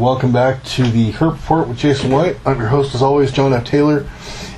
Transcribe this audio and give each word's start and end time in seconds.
Welcome 0.00 0.32
back 0.32 0.64
to 0.64 0.82
the 0.82 1.12
Herp 1.12 1.32
Report 1.32 1.68
with 1.68 1.76
Jason 1.76 2.10
White. 2.10 2.38
I'm 2.46 2.58
your 2.58 2.68
host, 2.68 2.94
as 2.94 3.02
always, 3.02 3.30
John 3.30 3.52
F. 3.52 3.66
Taylor. 3.66 4.08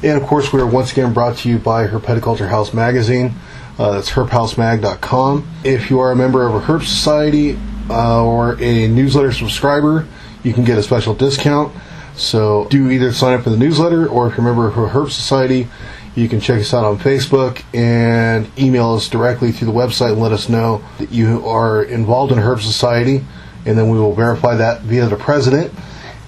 And 0.05 0.17
of 0.17 0.23
course, 0.23 0.53
we 0.53 0.61
are 0.61 0.67
once 0.67 0.93
again 0.93 1.13
brought 1.13 1.39
to 1.39 1.49
you 1.49 1.59
by 1.59 1.89
Herpetoculture 1.89 2.49
House 2.49 2.73
Magazine. 2.73 3.35
Uh, 3.77 3.91
that's 3.91 4.11
herphousemag.com. 4.11 5.51
If 5.65 5.91
you 5.91 5.99
are 5.99 6.13
a 6.13 6.17
member 6.17 6.47
of 6.47 6.55
a 6.55 6.61
Herp 6.61 6.85
Society 6.85 7.59
uh, 7.91 8.25
or 8.25 8.57
a 8.63 8.87
newsletter 8.87 9.33
subscriber, 9.33 10.07
you 10.45 10.53
can 10.53 10.63
get 10.63 10.79
a 10.79 10.83
special 10.83 11.13
discount. 11.13 11.75
So 12.15 12.69
do 12.71 12.89
either 12.93 13.13
sign 13.13 13.37
up 13.37 13.43
for 13.43 13.51
the 13.51 13.57
newsletter 13.57 14.07
or 14.07 14.29
if 14.29 14.37
you're 14.37 14.47
a 14.47 14.49
member 14.49 14.69
of 14.69 14.79
a 14.79 14.91
Herp 14.91 15.11
Society, 15.11 15.67
you 16.15 16.29
can 16.29 16.39
check 16.39 16.61
us 16.61 16.73
out 16.73 16.85
on 16.85 16.99
Facebook 16.99 17.65
and 17.75 18.49
email 18.57 18.95
us 18.95 19.09
directly 19.09 19.51
through 19.51 19.67
the 19.67 19.77
website 19.77 20.13
and 20.13 20.23
let 20.23 20.31
us 20.31 20.49
know 20.49 20.85
that 20.99 21.11
you 21.11 21.45
are 21.45 21.83
involved 21.83 22.31
in 22.31 22.39
a 22.39 22.43
Herp 22.43 22.61
Society. 22.61 23.25
And 23.65 23.79
then 23.79 23.89
we 23.89 23.99
will 23.99 24.15
verify 24.15 24.57
that 24.57 24.83
via 24.83 25.07
the 25.07 25.17
president 25.17 25.73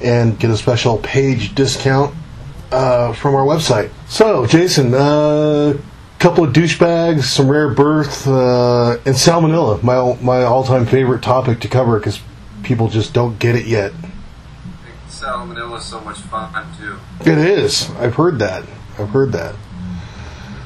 and 0.01 0.38
get 0.38 0.51
a 0.51 0.56
special 0.56 0.98
page 0.98 1.55
discount 1.55 2.15
uh, 2.70 3.12
from 3.12 3.35
our 3.35 3.45
website. 3.45 3.91
So, 4.09 4.46
Jason, 4.46 4.95
a 4.95 4.96
uh, 4.96 5.76
couple 6.18 6.45
of 6.45 6.52
douchebags, 6.52 7.24
some 7.24 7.49
rare 7.49 7.71
birth, 7.71 8.26
uh, 8.26 8.93
and 9.04 9.15
salmonella, 9.15 9.82
my, 9.82 10.16
my 10.23 10.43
all 10.43 10.65
time 10.65 10.87
favorite 10.87 11.23
topic 11.23 11.60
to 11.60 11.68
cover 11.68 11.99
because 11.99 12.21
people 12.63 12.88
just 12.88 13.13
don't 13.13 13.38
get 13.38 13.57
it 13.57 13.66
yet. 13.66 13.93
Salmonella 15.09 15.79
is 15.79 15.85
so 15.85 16.01
much 16.01 16.19
fun, 16.19 16.66
too. 16.79 16.98
It 17.30 17.38
is. 17.38 17.91
I've 17.93 18.15
heard 18.15 18.38
that. 18.41 18.65
I've 18.98 19.10
heard 19.10 19.32
that. 19.32 19.54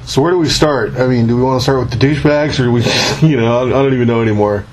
So 0.05 0.23
where 0.23 0.31
do 0.31 0.39
we 0.39 0.49
start? 0.49 0.97
I 0.97 1.07
mean, 1.07 1.27
do 1.27 1.37
we 1.37 1.43
want 1.43 1.61
to 1.61 1.63
start 1.63 1.81
with 1.81 1.91
the 1.91 1.97
douchebags, 1.97 2.59
or 2.59 2.65
do 2.65 2.73
we, 2.73 2.83
you 3.29 3.37
know, 3.37 3.67
I 3.67 3.69
don't 3.69 3.93
even 3.93 4.09
know 4.09 4.23
anymore. 4.23 4.65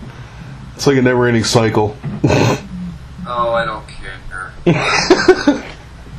It's 0.76 0.86
like 0.88 0.98
a 0.98 1.02
never-ending 1.02 1.46
cycle. 1.46 1.96
oh, 2.26 3.54
I 3.54 3.66
don't 3.66 3.88
care. 3.88 4.54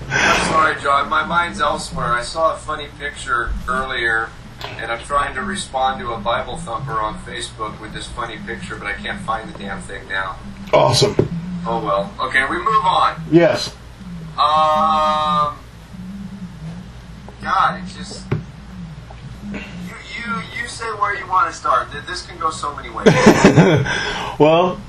I'm 0.08 0.46
sorry, 0.46 0.80
John. 0.80 1.08
My 1.08 1.24
mind's 1.24 1.60
elsewhere. 1.60 2.06
I 2.14 2.22
saw 2.22 2.54
a 2.54 2.56
funny 2.56 2.86
picture 2.98 3.52
earlier, 3.68 4.30
and 4.78 4.90
I'm 4.90 5.04
trying 5.04 5.34
to 5.34 5.42
respond 5.42 6.00
to 6.00 6.12
a 6.12 6.18
Bible 6.18 6.56
thumper 6.56 7.00
on 7.00 7.18
Facebook 7.20 7.80
with 7.80 7.92
this 7.92 8.06
funny 8.06 8.38
picture, 8.46 8.76
but 8.76 8.86
I 8.86 8.94
can't 8.94 9.20
find 9.22 9.52
the 9.52 9.58
damn 9.58 9.80
thing 9.82 10.08
now. 10.08 10.36
Awesome. 10.72 11.14
Oh 11.66 11.84
well. 11.84 12.14
Okay, 12.28 12.44
we 12.48 12.58
move 12.58 12.84
on. 12.84 13.20
Yes. 13.30 13.74
Um. 14.38 15.58
God, 17.42 17.80
it's 17.82 17.96
just 17.96 18.25
you 20.66 20.70
say 20.70 20.86
where 20.98 21.14
you 21.14 21.24
want 21.28 21.48
to 21.48 21.56
start. 21.56 21.88
This 22.08 22.26
can 22.26 22.38
go 22.38 22.50
so 22.50 22.74
many 22.74 22.90
ways. 22.90 23.06
well, 24.40 24.80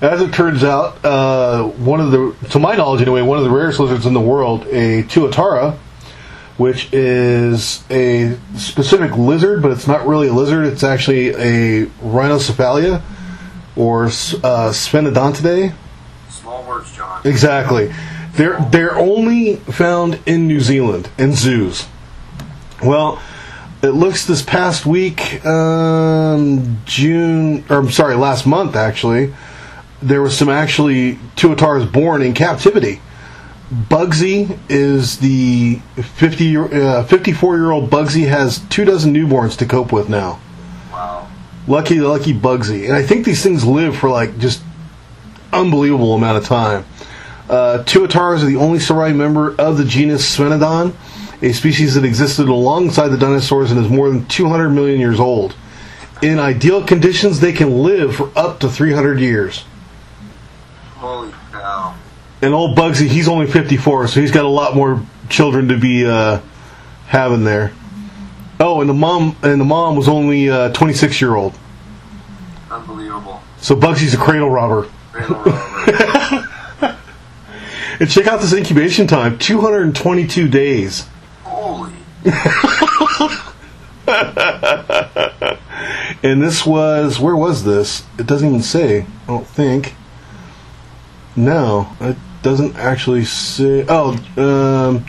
as 0.00 0.22
it 0.22 0.32
turns 0.32 0.64
out, 0.64 1.04
uh, 1.04 1.64
one 1.64 2.00
of 2.00 2.10
the, 2.10 2.34
to 2.50 2.58
my 2.58 2.74
knowledge 2.74 3.02
anyway, 3.02 3.20
one 3.20 3.36
of 3.36 3.44
the 3.44 3.50
rarest 3.50 3.78
lizards 3.78 4.06
in 4.06 4.14
the 4.14 4.20
world, 4.20 4.66
a 4.68 5.02
tuatara, 5.02 5.76
which 6.56 6.90
is 6.90 7.84
a 7.90 8.38
specific 8.56 9.14
lizard, 9.18 9.60
but 9.60 9.72
it's 9.72 9.86
not 9.86 10.06
really 10.06 10.28
a 10.28 10.32
lizard. 10.32 10.64
It's 10.64 10.82
actually 10.82 11.28
a 11.28 11.84
rhynchocephalia 12.00 13.02
or 13.76 14.06
uh, 14.06 14.08
Sphenodontidae. 14.72 15.74
Small 16.30 16.66
words, 16.66 16.96
John. 16.96 17.26
Exactly. 17.26 17.92
They're 18.32 18.58
they're 18.70 18.96
only 18.96 19.56
found 19.56 20.18
in 20.24 20.46
New 20.46 20.60
Zealand 20.60 21.10
in 21.18 21.34
zoos. 21.34 21.86
Well, 22.82 23.20
it 23.82 23.90
looks 23.90 24.26
this 24.26 24.42
past 24.42 24.86
week, 24.86 25.44
um, 25.44 26.78
June, 26.84 27.64
or 27.68 27.78
I'm 27.78 27.90
sorry, 27.90 28.14
last 28.14 28.46
month 28.46 28.74
actually, 28.74 29.34
there 30.02 30.22
was 30.22 30.36
some 30.36 30.48
actually 30.48 31.16
tuataras 31.36 31.90
born 31.90 32.22
in 32.22 32.34
captivity. 32.34 33.00
Bugsy 33.72 34.58
is 34.68 35.18
the 35.18 35.80
50, 35.96 36.56
uh, 36.56 37.02
54 37.04 37.56
year 37.56 37.70
old 37.70 37.90
Bugsy 37.90 38.28
has 38.28 38.60
two 38.68 38.84
dozen 38.84 39.12
newborns 39.12 39.56
to 39.58 39.66
cope 39.66 39.92
with 39.92 40.08
now. 40.08 40.40
Wow. 40.92 41.28
Lucky, 41.66 42.00
lucky 42.00 42.32
Bugsy. 42.32 42.84
And 42.86 42.94
I 42.94 43.02
think 43.02 43.26
these 43.26 43.42
things 43.42 43.64
live 43.64 43.96
for 43.96 44.08
like 44.08 44.38
just 44.38 44.62
unbelievable 45.52 46.14
amount 46.14 46.38
of 46.38 46.44
time. 46.44 46.84
Uh, 47.50 47.82
tuataras 47.84 48.42
are 48.42 48.46
the 48.46 48.56
only 48.56 48.78
surviving 48.78 49.18
member 49.18 49.54
of 49.56 49.78
the 49.78 49.84
genus 49.84 50.36
Sphenodon 50.36 50.94
a 51.42 51.52
species 51.52 51.94
that 51.94 52.04
existed 52.04 52.48
alongside 52.48 53.08
the 53.08 53.18
dinosaurs 53.18 53.70
and 53.70 53.80
is 53.84 53.90
more 53.90 54.08
than 54.08 54.26
200 54.26 54.70
million 54.70 54.98
years 54.98 55.20
old. 55.20 55.54
In 56.22 56.38
ideal 56.38 56.84
conditions, 56.84 57.40
they 57.40 57.52
can 57.52 57.82
live 57.82 58.16
for 58.16 58.30
up 58.36 58.60
to 58.60 58.68
300 58.68 59.20
years. 59.20 59.64
Holy 60.94 61.30
cow. 61.52 61.94
And 62.40 62.54
old 62.54 62.76
Bugsy, 62.76 63.06
he's 63.06 63.28
only 63.28 63.46
54, 63.46 64.08
so 64.08 64.20
he's 64.20 64.30
got 64.30 64.44
a 64.44 64.48
lot 64.48 64.74
more 64.74 65.02
children 65.28 65.68
to 65.68 65.78
be 65.78 66.06
uh, 66.06 66.40
having 67.06 67.44
there. 67.44 67.72
Oh, 68.58 68.80
and 68.80 68.88
the 68.88 68.94
mom 68.94 69.36
and 69.42 69.60
the 69.60 69.64
mom 69.64 69.96
was 69.96 70.08
only 70.08 70.48
uh, 70.48 70.72
26 70.72 71.20
year 71.20 71.34
old. 71.34 71.54
Unbelievable. 72.70 73.42
So 73.58 73.76
Bugsy's 73.76 74.14
a 74.14 74.16
cradle 74.16 74.50
robber. 74.50 74.88
Cradle 75.12 75.36
robber. 75.36 76.48
and 78.00 78.08
check 78.08 78.26
out 78.26 78.40
this 78.40 78.54
incubation 78.54 79.06
time 79.06 79.38
222 79.38 80.48
days. 80.48 81.06
and 86.22 86.42
this 86.42 86.66
was 86.66 87.20
where 87.20 87.36
was 87.36 87.64
this? 87.64 88.04
It 88.18 88.26
doesn't 88.26 88.48
even 88.48 88.62
say. 88.62 89.02
I 89.02 89.26
don't 89.28 89.46
think. 89.46 89.94
No, 91.36 91.94
it 92.00 92.16
doesn't 92.42 92.74
actually 92.76 93.24
say. 93.26 93.86
Oh, 93.88 94.16
um, 94.36 95.06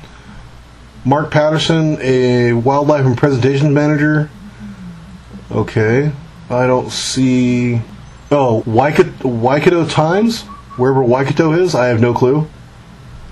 Mark 1.04 1.32
Patterson, 1.32 1.98
a 2.02 2.54
wildlife 2.54 3.06
and 3.06 3.18
presentation 3.18 3.74
manager. 3.74 4.30
Okay, 5.52 6.12
I 6.52 6.68
don't 6.68 6.92
see. 6.92 7.82
Oh, 8.30 8.62
Waikato, 8.68 9.28
Waikato 9.28 9.88
Times, 9.88 10.44
wherever 10.78 11.02
Waikato 11.02 11.54
is, 11.54 11.74
I 11.74 11.88
have 11.88 12.00
no 12.00 12.14
clue. 12.14 12.48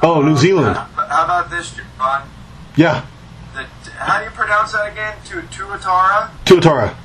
Oh, 0.02 0.24
New 0.24 0.38
Zealand. 0.38 0.76
How 0.76 1.26
about 1.26 1.52
this, 1.52 1.76
John? 1.98 2.28
Yeah. 2.76 3.06
How 3.96 4.20
do 4.20 4.26
you 4.26 4.32
pronounce 4.32 4.74
that 4.74 4.92
again? 4.92 5.16
Tu 5.26 5.42
Tuatara? 5.42 6.30
Tuatara. 6.46 6.96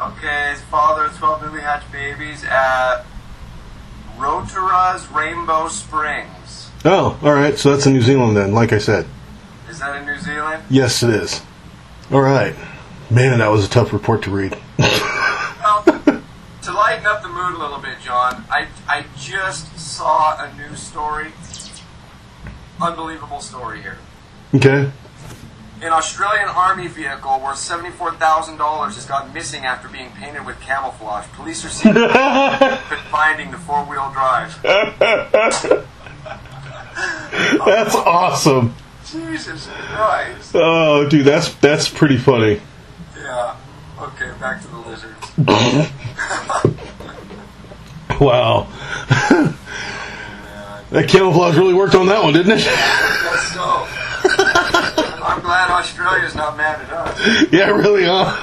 Okay, 0.00 0.50
his 0.50 0.60
father, 0.62 1.08
12 1.16 1.42
newly 1.42 1.62
hatched 1.62 1.90
babies 1.90 2.44
at 2.44 3.04
Rotorua 4.18 5.00
Rainbow 5.12 5.68
Springs. 5.68 6.70
Oh, 6.84 7.18
alright, 7.22 7.58
so 7.58 7.70
that's 7.70 7.86
in 7.86 7.94
New 7.94 8.02
Zealand 8.02 8.36
then, 8.36 8.52
like 8.52 8.72
I 8.72 8.78
said. 8.78 9.06
Is 9.70 9.78
that 9.78 9.96
in 9.96 10.06
New 10.06 10.18
Zealand? 10.18 10.64
Yes, 10.68 11.02
it 11.02 11.10
is. 11.10 11.40
Alright. 12.10 12.54
Man, 13.10 13.38
that 13.38 13.48
was 13.48 13.64
a 13.64 13.68
tough 13.68 13.92
report 13.92 14.22
to 14.24 14.30
read. 14.30 14.58
well, 14.78 15.82
to 16.62 16.72
lighten 16.72 17.06
up 17.06 17.22
the 17.22 17.28
mood 17.28 17.54
a 17.54 17.58
little 17.58 17.78
bit, 17.78 17.98
John, 18.04 18.44
I, 18.50 18.66
I 18.88 19.04
just 19.16 19.78
saw 19.78 20.36
a 20.42 20.52
news 20.56 20.82
story. 20.82 21.32
Unbelievable 22.80 23.40
story 23.40 23.80
here. 23.80 23.98
Okay. 24.54 24.90
An 25.82 25.92
Australian 25.92 26.48
army 26.48 26.86
vehicle 26.86 27.40
worth 27.40 27.56
$74,000 27.56 28.94
has 28.94 29.04
gone 29.04 29.34
missing 29.34 29.64
after 29.64 29.88
being 29.88 30.12
painted 30.12 30.46
with 30.46 30.60
camouflage. 30.60 31.26
Police 31.32 31.64
are 31.64 31.70
seeking 31.70 31.94
finding 33.10 33.50
the 33.50 33.58
four 33.58 33.84
wheel 33.86 34.08
drive. 34.12 34.56
that's 34.62 35.64
awesome. 37.96 38.76
Jesus 39.10 39.68
Christ. 39.88 40.52
Oh, 40.54 41.08
dude, 41.08 41.26
that's 41.26 41.52
that's 41.54 41.88
pretty 41.88 42.16
funny. 42.16 42.60
Yeah. 43.16 43.56
Okay, 43.98 44.30
back 44.38 44.62
to 44.62 44.68
the 44.68 44.78
lizards. 44.78 45.36
wow. 48.20 48.68
that 50.90 51.08
camouflage 51.08 51.56
really 51.56 51.74
worked 51.74 51.96
on 51.96 52.06
that 52.06 52.22
one, 52.22 52.34
didn't 52.34 52.52
it? 52.52 52.60
Yes, 52.60 53.52
so. 53.52 53.88
I'm 55.24 55.40
glad 55.40 55.70
Australia's 56.02 56.34
not 56.34 56.56
mad 56.56 56.80
at 56.80 56.90
us. 56.90 57.48
Yeah, 57.52 57.70
really, 57.70 58.04
huh? 58.04 58.36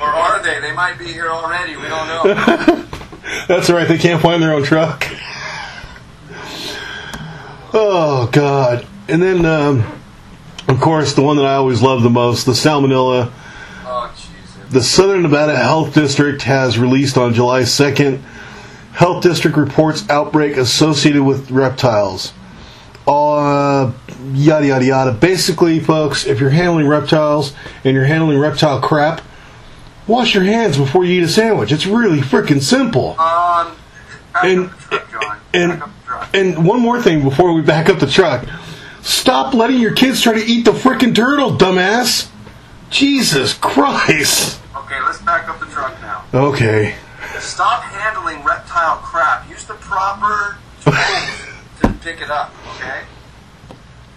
Or 0.00 0.06
are 0.06 0.42
they? 0.42 0.60
They 0.60 0.72
might 0.72 0.98
be 0.98 1.06
here 1.06 1.28
already. 1.28 1.76
We 1.76 1.82
don't 1.88 2.08
know. 2.08 2.86
That's 3.48 3.68
right. 3.70 3.86
They 3.86 3.98
can't 3.98 4.22
find 4.22 4.42
their 4.42 4.54
own 4.54 4.62
truck. 4.62 5.06
Oh 7.74 8.28
God! 8.32 8.86
And 9.08 9.22
then, 9.22 9.44
um, 9.44 9.84
of 10.68 10.80
course, 10.80 11.14
the 11.14 11.22
one 11.22 11.36
that 11.36 11.46
I 11.46 11.54
always 11.54 11.82
love 11.82 12.02
the 12.02 12.10
most, 12.10 12.46
the 12.46 12.52
salmonella. 12.52 13.30
Oh 13.84 14.14
Jesus! 14.14 14.72
The 14.72 14.82
Southern 14.82 15.22
Nevada 15.22 15.56
Health 15.56 15.94
District 15.94 16.42
has 16.42 16.78
released 16.78 17.16
on 17.16 17.34
July 17.34 17.64
second. 17.64 18.22
Health 18.92 19.22
District 19.22 19.56
reports 19.56 20.08
outbreak 20.10 20.56
associated 20.56 21.22
with 21.22 21.50
reptiles. 21.50 22.32
Uh, 23.06 23.92
yada 24.32 24.66
yada 24.66 24.84
yada. 24.84 25.12
Basically, 25.12 25.80
folks, 25.80 26.26
if 26.26 26.40
you're 26.40 26.50
handling 26.50 26.86
reptiles 26.86 27.54
and 27.84 27.94
you're 27.94 28.04
handling 28.04 28.38
reptile 28.38 28.80
crap, 28.80 29.20
wash 30.06 30.34
your 30.34 30.44
hands 30.44 30.76
before 30.76 31.04
you 31.04 31.20
eat 31.20 31.24
a 31.24 31.28
sandwich. 31.28 31.72
It's 31.72 31.86
really 31.86 32.20
freaking 32.20 32.62
simple. 32.62 33.18
Um, 33.18 33.76
and 34.42 34.70
truck, 34.70 35.40
and 35.52 35.82
and 36.32 36.66
one 36.66 36.80
more 36.80 37.00
thing 37.02 37.22
before 37.22 37.52
we 37.52 37.62
back 37.62 37.88
up 37.88 37.98
the 37.98 38.06
truck. 38.06 38.46
Stop 39.02 39.52
letting 39.52 39.80
your 39.80 39.94
kids 39.94 40.20
try 40.20 40.34
to 40.34 40.44
eat 40.44 40.64
the 40.64 40.72
freaking 40.72 41.14
turtle, 41.14 41.56
dumbass. 41.56 42.28
Jesus 42.90 43.54
Christ. 43.54 44.60
Okay, 44.76 45.00
let's 45.02 45.20
back 45.22 45.48
up 45.48 45.58
the 45.58 45.66
truck 45.66 45.98
now. 46.00 46.24
Okay. 46.32 46.94
Stop 47.40 47.82
handling 47.82 48.44
reptile 48.44 48.98
crap. 48.98 49.48
Use 49.48 49.64
the 49.64 49.74
proper 49.74 50.58
pick 52.02 52.20
it 52.20 52.30
up, 52.30 52.52
okay? 52.76 53.02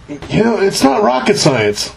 You 0.08 0.44
know, 0.44 0.60
it's 0.60 0.82
not 0.82 1.02
rocket 1.02 1.36
science. 1.36 1.94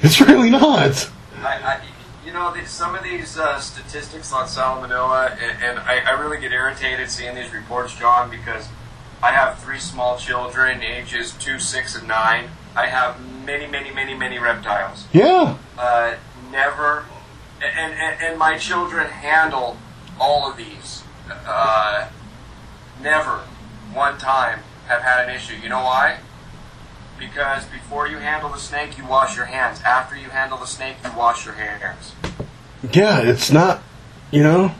It's 0.00 0.20
really 0.20 0.50
not. 0.50 1.10
I, 1.42 1.46
I, 1.46 1.80
you 2.24 2.32
know, 2.32 2.52
the, 2.52 2.66
some 2.66 2.94
of 2.94 3.02
these 3.02 3.38
uh, 3.38 3.58
statistics 3.60 4.32
on 4.32 4.46
salmonella, 4.46 5.32
and, 5.32 5.62
and 5.62 5.78
I, 5.78 6.00
I 6.00 6.10
really 6.20 6.40
get 6.40 6.52
irritated 6.52 7.10
seeing 7.10 7.34
these 7.34 7.52
reports, 7.52 7.94
John, 7.96 8.30
because 8.30 8.68
I 9.22 9.32
have 9.32 9.58
three 9.58 9.78
small 9.78 10.18
children, 10.18 10.82
ages 10.82 11.32
two, 11.32 11.58
six, 11.58 11.96
and 11.96 12.06
nine. 12.06 12.50
I 12.74 12.88
have 12.88 13.18
many, 13.44 13.66
many, 13.66 13.90
many, 13.90 14.14
many 14.14 14.38
reptiles. 14.38 15.06
Yeah. 15.12 15.56
Uh, 15.78 16.16
never, 16.50 17.06
and, 17.62 17.94
and, 17.94 18.22
and 18.22 18.38
my 18.38 18.58
children 18.58 19.06
handle 19.08 19.78
all 20.20 20.50
of 20.50 20.56
these. 20.56 21.02
Uh, 21.30 22.08
never, 23.02 23.38
one 23.94 24.18
time, 24.18 24.60
have 24.86 25.02
had 25.02 25.28
an 25.28 25.34
issue. 25.34 25.54
You 25.56 25.68
know 25.68 25.82
why? 25.82 26.18
Because 27.18 27.64
before 27.66 28.06
you 28.06 28.18
handle 28.18 28.50
the 28.50 28.58
snake, 28.58 28.98
you 28.98 29.06
wash 29.06 29.36
your 29.36 29.46
hands. 29.46 29.80
After 29.82 30.16
you 30.16 30.28
handle 30.28 30.58
the 30.58 30.66
snake, 30.66 30.96
you 31.04 31.10
wash 31.16 31.44
your 31.46 31.54
hands. 31.54 32.12
Yeah, 32.92 33.20
it's 33.20 33.50
not, 33.50 33.82
you 34.30 34.42
know. 34.42 34.74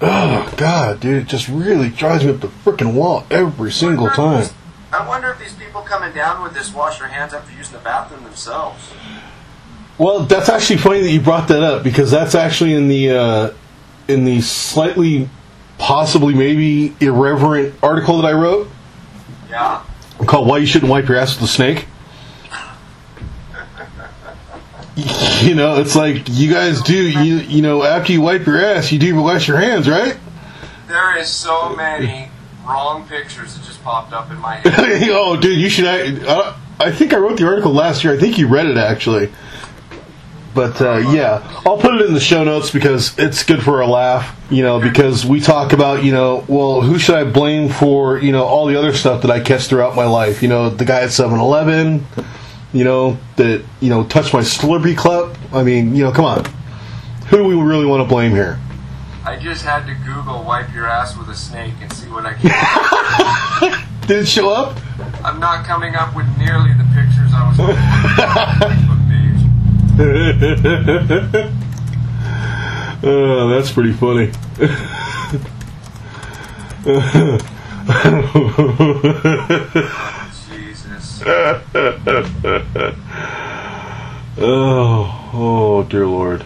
Oh 0.00 0.52
God, 0.56 1.00
dude, 1.00 1.22
it 1.22 1.28
just 1.28 1.48
really 1.48 1.88
drives 1.90 2.24
me 2.24 2.30
up 2.30 2.40
the 2.40 2.48
freaking 2.48 2.94
wall 2.94 3.24
every 3.30 3.70
single 3.70 4.08
time. 4.08 4.48
I 4.92 5.06
wonder 5.06 5.30
if 5.30 5.38
these 5.38 5.54
people 5.54 5.82
coming 5.82 6.12
down 6.12 6.42
with 6.42 6.54
this 6.54 6.74
wash 6.74 6.98
their 6.98 7.08
hands 7.08 7.32
after 7.32 7.56
using 7.56 7.74
the 7.74 7.78
bathroom 7.78 8.24
themselves. 8.24 8.90
Well, 9.98 10.24
that's 10.24 10.48
actually 10.48 10.78
funny 10.78 11.02
that 11.02 11.10
you 11.10 11.20
brought 11.20 11.48
that 11.48 11.62
up 11.62 11.84
because 11.84 12.10
that's 12.10 12.34
actually 12.34 12.74
in 12.74 12.88
the 12.88 13.10
uh, 13.10 13.50
in 14.08 14.24
the 14.24 14.40
slightly, 14.40 15.28
possibly 15.78 16.34
maybe 16.34 16.96
irreverent 17.00 17.74
article 17.82 18.20
that 18.20 18.26
I 18.26 18.32
wrote 18.32 18.68
Yeah. 19.52 19.84
called 20.26 20.48
"Why 20.48 20.58
You 20.58 20.66
Shouldn't 20.66 20.90
Wipe 20.90 21.06
Your 21.08 21.18
Ass 21.18 21.38
with 21.38 21.48
a 21.48 21.52
Snake." 21.52 21.86
You 25.42 25.54
know, 25.54 25.80
it's 25.80 25.96
like 25.96 26.28
you 26.28 26.52
guys 26.52 26.82
do. 26.82 26.94
You 26.94 27.36
you 27.38 27.62
know, 27.62 27.82
after 27.82 28.12
you 28.12 28.20
wipe 28.20 28.46
your 28.46 28.62
ass, 28.62 28.92
you 28.92 28.98
do 28.98 29.16
wash 29.20 29.48
your 29.48 29.56
hands, 29.56 29.88
right? 29.88 30.16
There 30.86 31.16
is 31.18 31.28
so 31.28 31.74
many 31.74 32.28
wrong 32.64 33.08
pictures 33.08 33.54
that 33.56 33.64
just 33.64 33.82
popped 33.82 34.12
up 34.12 34.30
in 34.30 34.38
my 34.38 34.56
head. 34.64 35.08
oh, 35.10 35.36
dude, 35.40 35.58
you 35.58 35.68
should. 35.70 35.86
I, 35.86 36.24
uh, 36.26 36.56
I 36.78 36.92
think 36.92 37.12
I 37.14 37.16
wrote 37.16 37.38
the 37.38 37.46
article 37.46 37.72
last 37.72 38.04
year. 38.04 38.12
I 38.12 38.18
think 38.18 38.38
you 38.38 38.46
read 38.46 38.66
it 38.66 38.76
actually. 38.76 39.32
But 40.54 40.80
uh, 40.82 40.98
yeah, 40.98 41.62
I'll 41.64 41.78
put 41.78 41.94
it 41.94 42.02
in 42.06 42.12
the 42.12 42.20
show 42.20 42.44
notes 42.44 42.70
because 42.70 43.18
it's 43.18 43.42
good 43.42 43.62
for 43.62 43.80
a 43.80 43.86
laugh. 43.86 44.38
You 44.50 44.62
know, 44.62 44.80
because 44.80 45.24
we 45.24 45.40
talk 45.40 45.72
about 45.72 46.04
you 46.04 46.12
know, 46.12 46.44
well, 46.46 46.82
who 46.82 46.98
should 46.98 47.14
I 47.14 47.24
blame 47.24 47.70
for 47.70 48.18
you 48.18 48.32
know 48.32 48.44
all 48.44 48.66
the 48.66 48.76
other 48.76 48.92
stuff 48.92 49.22
that 49.22 49.30
I 49.30 49.40
catch 49.40 49.66
throughout 49.66 49.96
my 49.96 50.04
life? 50.04 50.42
You 50.42 50.48
know, 50.48 50.68
the 50.68 50.84
guy 50.84 51.02
at 51.02 51.08
7-Eleven, 51.08 52.06
you 52.72 52.84
know, 52.84 53.18
that 53.36 53.64
you 53.80 53.88
know 53.88 54.04
touched 54.04 54.34
my 54.34 54.40
Slurpee 54.40 54.96
cup. 54.96 55.36
I 55.54 55.62
mean, 55.62 55.94
you 55.94 56.04
know, 56.04 56.12
come 56.12 56.26
on, 56.26 56.44
who 57.28 57.38
do 57.38 57.44
we 57.44 57.54
really 57.54 57.86
want 57.86 58.06
to 58.06 58.08
blame 58.08 58.32
here? 58.32 58.60
I 59.24 59.38
just 59.38 59.64
had 59.64 59.86
to 59.86 59.94
Google 60.04 60.42
wipe 60.44 60.74
your 60.74 60.86
ass 60.86 61.16
with 61.16 61.28
a 61.28 61.34
snake 61.34 61.74
and 61.80 61.90
see 61.92 62.08
what 62.10 62.26
I 62.26 62.34
can. 62.34 63.88
Did 64.06 64.18
it 64.18 64.26
show 64.26 64.50
up? 64.50 64.76
I'm 65.24 65.38
not 65.38 65.64
coming 65.64 65.94
up 65.94 66.14
with 66.16 66.26
nearly 66.36 66.72
the 66.72 66.84
pictures 66.92 67.32
I 67.32 67.48
was 67.48 67.56
for 67.56 68.98
on 69.92 69.98
the 69.98 70.04
Facebook 70.52 71.32
page. 71.32 71.52
oh, 73.04 73.48
that's 73.48 73.70
pretty 73.72 73.92
funny. 73.92 74.30
Jesus. 80.48 81.22
oh, 84.38 85.30
oh, 85.34 85.82
dear 85.88 86.06
Lord. 86.06 86.44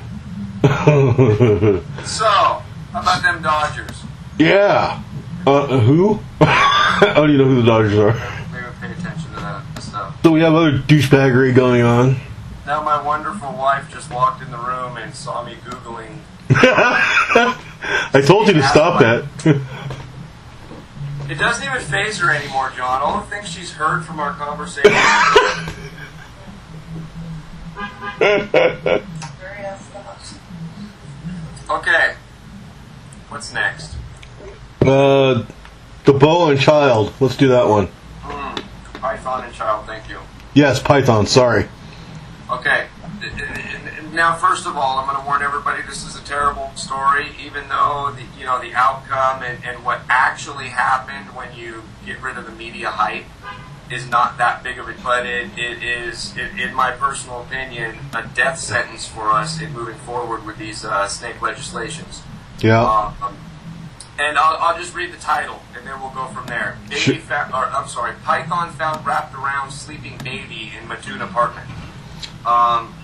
So, 2.07 2.25
how 2.25 2.63
about 3.01 3.23
them 3.23 3.43
Dodgers? 3.43 4.03
yeah. 4.39 5.03
Uh, 5.47 5.79
who? 5.81 6.19
I 6.41 7.13
don't 7.15 7.31
even 7.31 7.39
know 7.39 7.45
who 7.55 7.61
the 7.63 7.67
Dodgers 7.67 7.99
are. 7.99 8.13
Maybe 8.53 8.65
pay 8.81 8.93
attention 8.93 9.31
to 9.35 9.41
that 9.41 9.83
stuff. 9.83 10.23
So 10.23 10.31
we 10.33 10.41
have 10.41 10.55
other 10.55 10.79
douchebaggery 10.79 11.55
going 11.55 11.83
on. 11.83 12.17
Now 12.67 12.83
my 12.83 13.01
wonderful 13.01 13.53
wife 13.53 13.89
just 13.93 14.11
walked 14.11 14.43
in 14.43 14.51
the 14.51 14.59
room 14.59 14.97
and 14.97 15.15
saw 15.15 15.45
me 15.45 15.55
Googling. 15.65 16.19
I 16.51 18.23
told 18.27 18.49
you 18.49 18.55
to 18.55 18.63
stop 18.65 19.01
that. 19.01 19.25
It 21.31 21.39
doesn't 21.39 21.65
even 21.65 21.81
phase 21.81 22.19
her 22.19 22.33
anymore, 22.33 22.73
John. 22.77 23.03
All 23.03 23.21
the 23.21 23.27
things 23.27 23.49
she's 23.49 23.73
heard 23.73 24.05
from 24.05 24.19
our 24.19 24.33
conversation. 24.33 24.93
Okay. 31.69 32.15
What's 33.29 33.53
next? 33.53 33.95
uh, 34.83 35.45
the 36.05 36.13
Boa 36.13 36.53
and 36.53 36.61
Child. 36.61 37.13
Let's 37.19 37.37
do 37.37 37.49
that 37.49 37.69
one. 37.69 37.87
Hmm. 38.23 38.99
Python 39.01 39.45
and 39.45 39.53
child, 39.53 39.85
thank 39.87 40.09
you. 40.09 40.21
Yes, 40.55 40.81
Python. 40.81 41.27
Sorry. 41.27 41.67
Okay. 42.51 42.87
Now, 44.13 44.35
first 44.37 44.67
of 44.67 44.77
all, 44.77 44.99
I'm 44.99 45.07
going 45.07 45.21
to 45.21 45.27
warn 45.27 45.43
everybody 45.43 45.83
this 45.83 46.07
is 46.07 46.17
a 46.17 46.25
terrible 46.25 46.71
story, 46.77 47.29
even 47.45 47.69
though 47.69 48.15
the, 48.15 48.23
you 48.39 48.47
know 48.47 48.61
the 48.61 48.73
outcome 48.75 49.43
and, 49.43 49.65
and 49.65 49.85
what 49.85 50.01
actually 50.09 50.69
happened 50.69 51.35
when 51.35 51.55
you 51.57 51.83
get 52.05 52.23
rid 52.23 52.39
of 52.39 52.47
the 52.47 52.53
media 52.53 52.91
hype 52.91 53.25
is 53.91 54.09
not 54.09 54.39
that 54.39 54.63
big 54.63 54.79
of 54.79 54.89
a. 54.89 54.95
But 55.03 55.27
it, 55.27 55.51
it 55.59 55.83
is, 55.83 56.37
it, 56.37 56.59
in 56.59 56.75
my 56.75 56.93
personal 56.93 57.43
opinion, 57.43 57.99
a 58.15 58.27
death 58.35 58.59
sentence 58.59 59.07
for 59.09 59.31
us 59.31 59.61
in 59.61 59.73
moving 59.73 59.97
forward 59.99 60.47
with 60.47 60.59
these 60.59 60.85
uh, 60.85 61.09
snake 61.09 61.43
legislations. 61.43 62.23
Yeah. 62.61 62.83
Um, 63.21 63.37
and 64.19 64.39
I'll, 64.39 64.57
I'll 64.59 64.79
just 64.79 64.95
read 64.95 65.13
the 65.13 65.19
title, 65.19 65.61
and 65.77 65.87
then 65.87 66.01
we'll 66.01 66.11
go 66.11 66.27
from 66.29 66.47
there. 66.47 66.79
Baby 66.89 67.01
Sure. 67.01 67.15
found, 67.17 67.53
or 67.53 67.67
I'm 67.67 67.89
sorry, 67.89 68.15
Python 68.25 68.73
found 68.73 69.05
wrapped 69.05 69.35
around 69.35 69.73
sleeping 69.73 70.17
baby 70.19 70.73
in 70.79 70.89
Mattoon 70.89 71.21
apartment. 71.21 71.69
Um, 72.47 72.95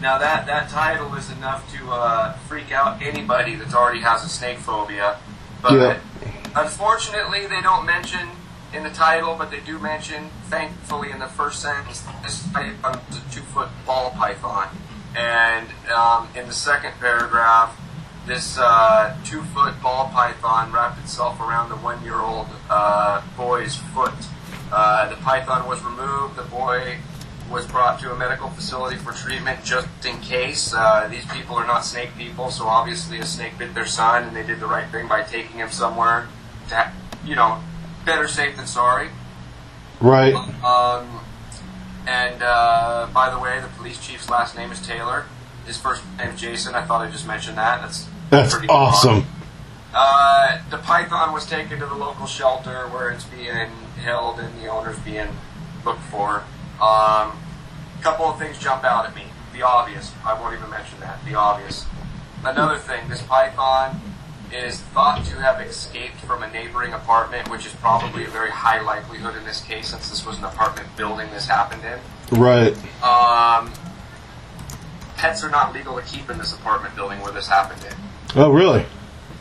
now 0.00 0.18
that 0.18 0.46
that 0.46 0.68
title 0.70 1.14
is 1.14 1.30
enough 1.30 1.70
to 1.74 1.90
uh, 1.90 2.32
freak 2.48 2.72
out 2.72 3.02
anybody 3.02 3.54
that 3.56 3.74
already 3.74 4.00
has 4.00 4.24
a 4.24 4.28
snake 4.28 4.58
phobia. 4.58 5.16
But 5.62 5.72
Yeah. 5.72 5.96
unfortunately, 6.54 7.46
they 7.46 7.60
don't 7.60 7.84
mention 7.84 8.30
in 8.72 8.82
the 8.82 8.90
title, 8.90 9.34
but 9.36 9.50
they 9.50 9.60
do 9.60 9.78
mention, 9.78 10.30
thankfully, 10.48 11.10
in 11.10 11.18
the 11.18 11.26
first 11.26 11.60
sentence, 11.60 12.02
this 12.22 12.46
python 12.48 13.00
is 13.10 13.16
a 13.18 13.34
two-foot 13.34 13.68
ball 13.84 14.10
python, 14.10 14.68
and 15.16 15.68
um, 15.92 16.28
in 16.34 16.46
the 16.46 16.54
second 16.54 16.92
paragraph, 17.00 17.76
this 18.26 18.58
uh, 18.58 19.16
two-foot 19.24 19.82
ball 19.82 20.08
python 20.14 20.70
wrapped 20.72 21.00
itself 21.00 21.40
around 21.40 21.68
the 21.68 21.76
one-year-old 21.76 22.46
uh, 22.70 23.20
boy's 23.36 23.76
foot. 23.76 24.14
Uh, 24.70 25.08
the 25.08 25.16
python 25.16 25.66
was 25.66 25.82
removed. 25.82 26.36
The 26.36 26.42
boy 26.44 26.98
was 27.50 27.66
brought 27.66 27.98
to 28.00 28.12
a 28.12 28.16
medical 28.16 28.48
facility 28.50 28.96
for 28.96 29.12
treatment 29.12 29.64
just 29.64 29.88
in 30.06 30.20
case. 30.20 30.72
Uh, 30.72 31.08
these 31.08 31.24
people 31.26 31.56
are 31.56 31.66
not 31.66 31.84
snake 31.84 32.10
people, 32.16 32.50
so 32.50 32.66
obviously 32.66 33.18
a 33.18 33.26
snake 33.26 33.58
bit 33.58 33.74
their 33.74 33.86
son, 33.86 34.24
and 34.24 34.36
they 34.36 34.44
did 34.46 34.60
the 34.60 34.66
right 34.66 34.88
thing 34.90 35.08
by 35.08 35.22
taking 35.22 35.56
him 35.56 35.70
somewhere. 35.70 36.28
To, 36.68 36.74
ha- 36.76 36.92
you 37.24 37.34
know, 37.34 37.60
better 38.04 38.28
safe 38.28 38.56
than 38.56 38.66
sorry. 38.66 39.08
Right. 40.00 40.34
Um, 40.34 41.20
and 42.06 42.42
uh, 42.42 43.08
by 43.12 43.30
the 43.30 43.38
way, 43.38 43.60
the 43.60 43.68
police 43.68 44.04
chief's 44.04 44.30
last 44.30 44.56
name 44.56 44.70
is 44.70 44.80
Taylor. 44.84 45.26
His 45.66 45.76
first 45.76 46.02
name 46.18 46.30
is 46.30 46.40
Jason. 46.40 46.74
I 46.74 46.84
thought 46.86 47.02
I'd 47.02 47.12
just 47.12 47.26
mentioned 47.26 47.58
that. 47.58 47.82
That's 47.82 48.06
That's 48.30 48.52
pretty 48.54 48.68
awesome. 48.68 49.24
uh, 49.92 50.58
the 50.70 50.78
python 50.78 51.32
was 51.32 51.46
taken 51.46 51.78
to 51.80 51.86
the 51.86 51.94
local 51.94 52.26
shelter 52.26 52.86
where 52.88 53.10
it's 53.10 53.24
being 53.24 53.68
held 54.02 54.38
and 54.40 54.58
the 54.62 54.68
owner's 54.68 54.98
being 55.00 55.28
looked 55.84 56.02
for. 56.02 56.44
Um, 56.80 57.38
a 57.98 58.02
couple 58.02 58.24
of 58.26 58.38
things 58.38 58.58
jump 58.58 58.84
out 58.84 59.06
at 59.06 59.14
me. 59.14 59.24
The 59.52 59.62
obvious. 59.62 60.12
I 60.24 60.38
won't 60.40 60.56
even 60.56 60.70
mention 60.70 61.00
that. 61.00 61.22
The 61.24 61.34
obvious. 61.34 61.86
Another 62.44 62.78
thing. 62.78 63.08
This 63.08 63.22
python 63.22 64.00
is 64.52 64.80
thought 64.80 65.24
to 65.26 65.36
have 65.36 65.60
escaped 65.60 66.16
from 66.16 66.42
a 66.42 66.50
neighboring 66.50 66.92
apartment, 66.92 67.50
which 67.50 67.66
is 67.66 67.72
probably 67.74 68.24
a 68.24 68.28
very 68.28 68.50
high 68.50 68.80
likelihood 68.80 69.36
in 69.36 69.44
this 69.44 69.60
case, 69.60 69.88
since 69.88 70.08
this 70.08 70.24
was 70.24 70.38
an 70.38 70.44
apartment 70.44 70.88
building 70.96 71.28
this 71.30 71.46
happened 71.46 71.82
in. 71.84 72.38
Right. 72.38 72.74
Um, 73.02 73.72
pets 75.16 75.44
are 75.44 75.50
not 75.50 75.74
legal 75.74 75.96
to 75.96 76.02
keep 76.02 76.30
in 76.30 76.38
this 76.38 76.52
apartment 76.54 76.96
building 76.96 77.20
where 77.20 77.32
this 77.32 77.46
happened 77.46 77.84
in. 77.84 77.94
Oh, 78.34 78.50
really? 78.50 78.86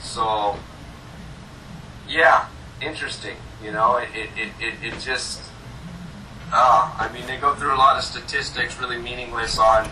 So, 0.02 0.58
yeah, 2.08 2.48
interesting. 2.82 3.38
You 3.64 3.72
know, 3.72 3.98
it 3.98 4.10
it, 4.14 4.30
it, 4.36 4.52
it, 4.60 4.74
it 4.84 5.00
just. 5.00 5.42
Uh, 6.52 6.92
I 6.98 7.12
mean, 7.14 7.26
they 7.28 7.38
go 7.38 7.54
through 7.56 7.74
a 7.74 7.78
lot 7.78 7.98
of 7.98 8.04
statistics, 8.04 8.80
really 8.80 8.98
meaningless, 8.98 9.60
on 9.60 9.88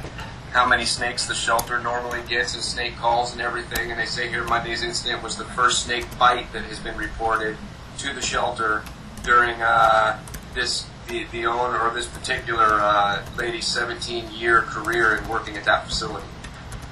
how 0.52 0.68
many 0.68 0.86
snakes 0.86 1.28
the 1.28 1.36
shelter 1.36 1.80
normally 1.80 2.22
gets 2.28 2.56
and 2.56 2.64
snake 2.64 2.96
calls 2.98 3.34
and 3.34 3.42
everything. 3.42 3.92
And 3.92 4.00
they 4.00 4.06
say 4.06 4.28
here 4.28 4.44
Monday's 4.44 4.82
incident 4.82 5.22
was 5.22 5.36
the 5.38 5.44
first 5.44 5.86
snake 5.86 6.06
bite 6.18 6.52
that 6.54 6.64
has 6.64 6.80
been 6.80 6.98
reported 6.98 7.58
to 8.00 8.14
the 8.14 8.22
shelter 8.22 8.84
during 9.24 9.62
uh, 9.62 10.20
this 10.54 10.88
the, 11.08 11.26
the 11.32 11.46
owner 11.46 11.88
of 11.88 11.94
this 11.94 12.08
particular 12.08 12.66
uh, 12.66 13.26
lady's 13.38 13.66
17 13.68 14.32
year 14.32 14.62
career 14.64 15.16
in 15.16 15.28
working 15.30 15.56
at 15.58 15.64
that 15.66 15.86
facility. 15.86 16.28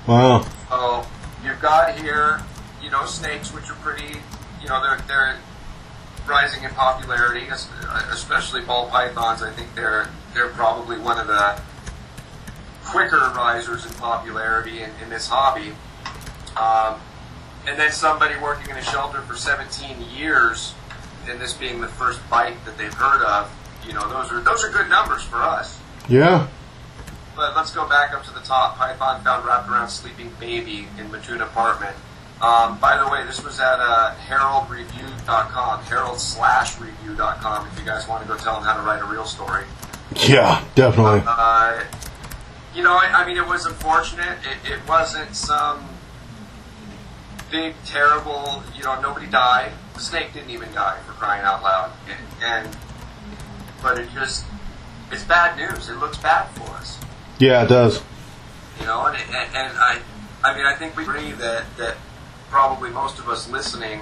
Wow. 0.07 0.45
So 0.69 1.05
you've 1.43 1.62
got 1.62 2.00
here, 2.00 2.41
you 2.81 2.91
know, 2.91 3.05
snakes, 3.05 3.53
which 3.53 3.69
are 3.69 3.75
pretty, 3.75 4.19
you 4.62 4.67
know, 4.69 4.81
they're 4.81 5.00
they're 5.07 5.38
rising 6.27 6.63
in 6.63 6.72
popularity, 6.72 7.48
especially 8.12 8.62
ball 8.62 8.89
pythons. 8.89 9.41
I 9.41 9.51
think 9.51 9.74
they're 9.75 10.10
they're 10.34 10.50
probably 10.50 10.98
one 10.98 11.20
of 11.20 11.27
the 11.27 11.60
quicker 12.84 13.17
risers 13.36 13.86
in 13.86 13.94
popularity 13.94 14.82
in, 14.82 14.91
in 15.01 15.10
this 15.10 15.27
hobby. 15.27 15.74
Um, 16.58 17.00
and 17.67 17.79
then 17.79 17.91
somebody 17.91 18.36
working 18.41 18.70
in 18.70 18.77
a 18.77 18.84
shelter 18.84 19.22
for 19.22 19.36
17 19.36 19.98
years, 20.15 20.74
and 21.27 21.39
this 21.39 21.53
being 21.53 21.82
the 21.82 21.88
first 21.88 22.22
bite 22.29 22.63
that 22.65 22.77
they've 22.77 22.94
heard 22.94 23.24
of, 23.24 23.51
you 23.86 23.94
know, 23.94 24.08
those 24.10 24.32
are 24.32 24.41
those 24.41 24.63
are 24.63 24.70
good 24.70 24.89
numbers 24.89 25.24
for 25.24 25.38
us. 25.38 25.79
Yeah. 26.08 26.48
But 27.36 27.55
let's 27.55 27.74
go 27.74 27.88
back 27.88 28.13
up 28.13 28.24
to 28.25 28.34
the 28.34 28.39
top. 28.39 28.77
Python 28.77 29.24
found 29.24 29.46
wrapped 29.46 29.70
around 29.70 29.89
sleeping 29.89 30.32
baby 30.39 30.88
in 30.98 31.12
Mattoon 31.12 31.41
apartment. 31.41 31.96
Um, 32.42 32.77
by 32.80 32.98
the 32.98 33.10
way, 33.10 33.24
this 33.25 33.44
was 33.44 33.60
at 33.60 33.80
uh, 33.80 34.13
heraldreview.com, 34.27 35.84
herald 35.84 36.20
slash 36.20 36.80
review.com, 36.80 37.68
if 37.68 37.80
you 37.80 37.86
guys 37.86 38.08
want 38.08 38.24
to 38.24 38.27
go 38.27 38.36
tell 38.38 38.56
them 38.56 38.63
how 38.63 38.75
to 38.75 38.82
write 38.82 39.01
a 39.01 39.06
real 39.06 39.25
story. 39.25 39.63
Yeah, 40.27 40.63
definitely. 40.75 41.24
Uh, 41.25 41.84
you 42.75 42.84
know, 42.84 42.92
I, 42.94 43.24
I 43.24 43.25
mean, 43.25 43.38
it 43.38 43.48
was 43.48 43.65
unfortunate. 43.65 44.38
It, 44.44 44.72
it 44.74 44.80
wasn't 44.88 45.34
some 45.34 45.88
big, 47.50 47.74
terrible, 47.86 48.63
you 48.75 48.84
know, 48.84 49.00
nobody 49.00 49.27
died. 49.27 49.72
The 49.94 50.01
snake 50.01 50.34
didn't 50.34 50.50
even 50.50 50.74
die, 50.74 51.00
for 51.08 51.13
crying 51.13 51.44
out 51.46 51.63
loud. 51.63 51.92
And, 52.10 52.65
and 52.65 52.77
But 53.82 53.98
it 53.98 54.10
just, 54.13 54.46
it's 55.10 55.24
bad 55.24 55.58
news. 55.58 55.88
It 55.88 55.96
looks 55.96 56.18
bad 56.18 56.48
for 56.50 56.70
us. 56.74 57.00
Yeah, 57.39 57.63
it 57.63 57.68
does. 57.68 58.01
You 58.80 58.88
know, 58.88 59.06
and, 59.06 59.15
and, 59.15 59.56
and 59.56 59.77
I, 59.77 60.00
I 60.44 60.54
mean, 60.56 60.65
I 60.65 60.75
think 60.75 60.98
we 60.98 61.04
agree 61.04 61.32
that, 61.32 61.63
that 61.77 61.96
probably 62.49 62.89
most 62.89 63.19
of 63.19 63.27
us 63.29 63.49
listening 63.49 64.01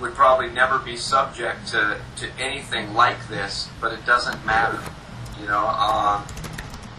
would 0.00 0.14
probably 0.14 0.50
never 0.50 0.78
be 0.78 0.96
subject 0.96 1.68
to, 1.68 1.98
to 2.16 2.28
anything 2.38 2.94
like 2.94 3.28
this, 3.28 3.68
but 3.80 3.92
it 3.92 4.04
doesn't 4.04 4.44
matter. 4.44 4.80
You 5.40 5.46
know, 5.46 5.66
um, 5.66 6.24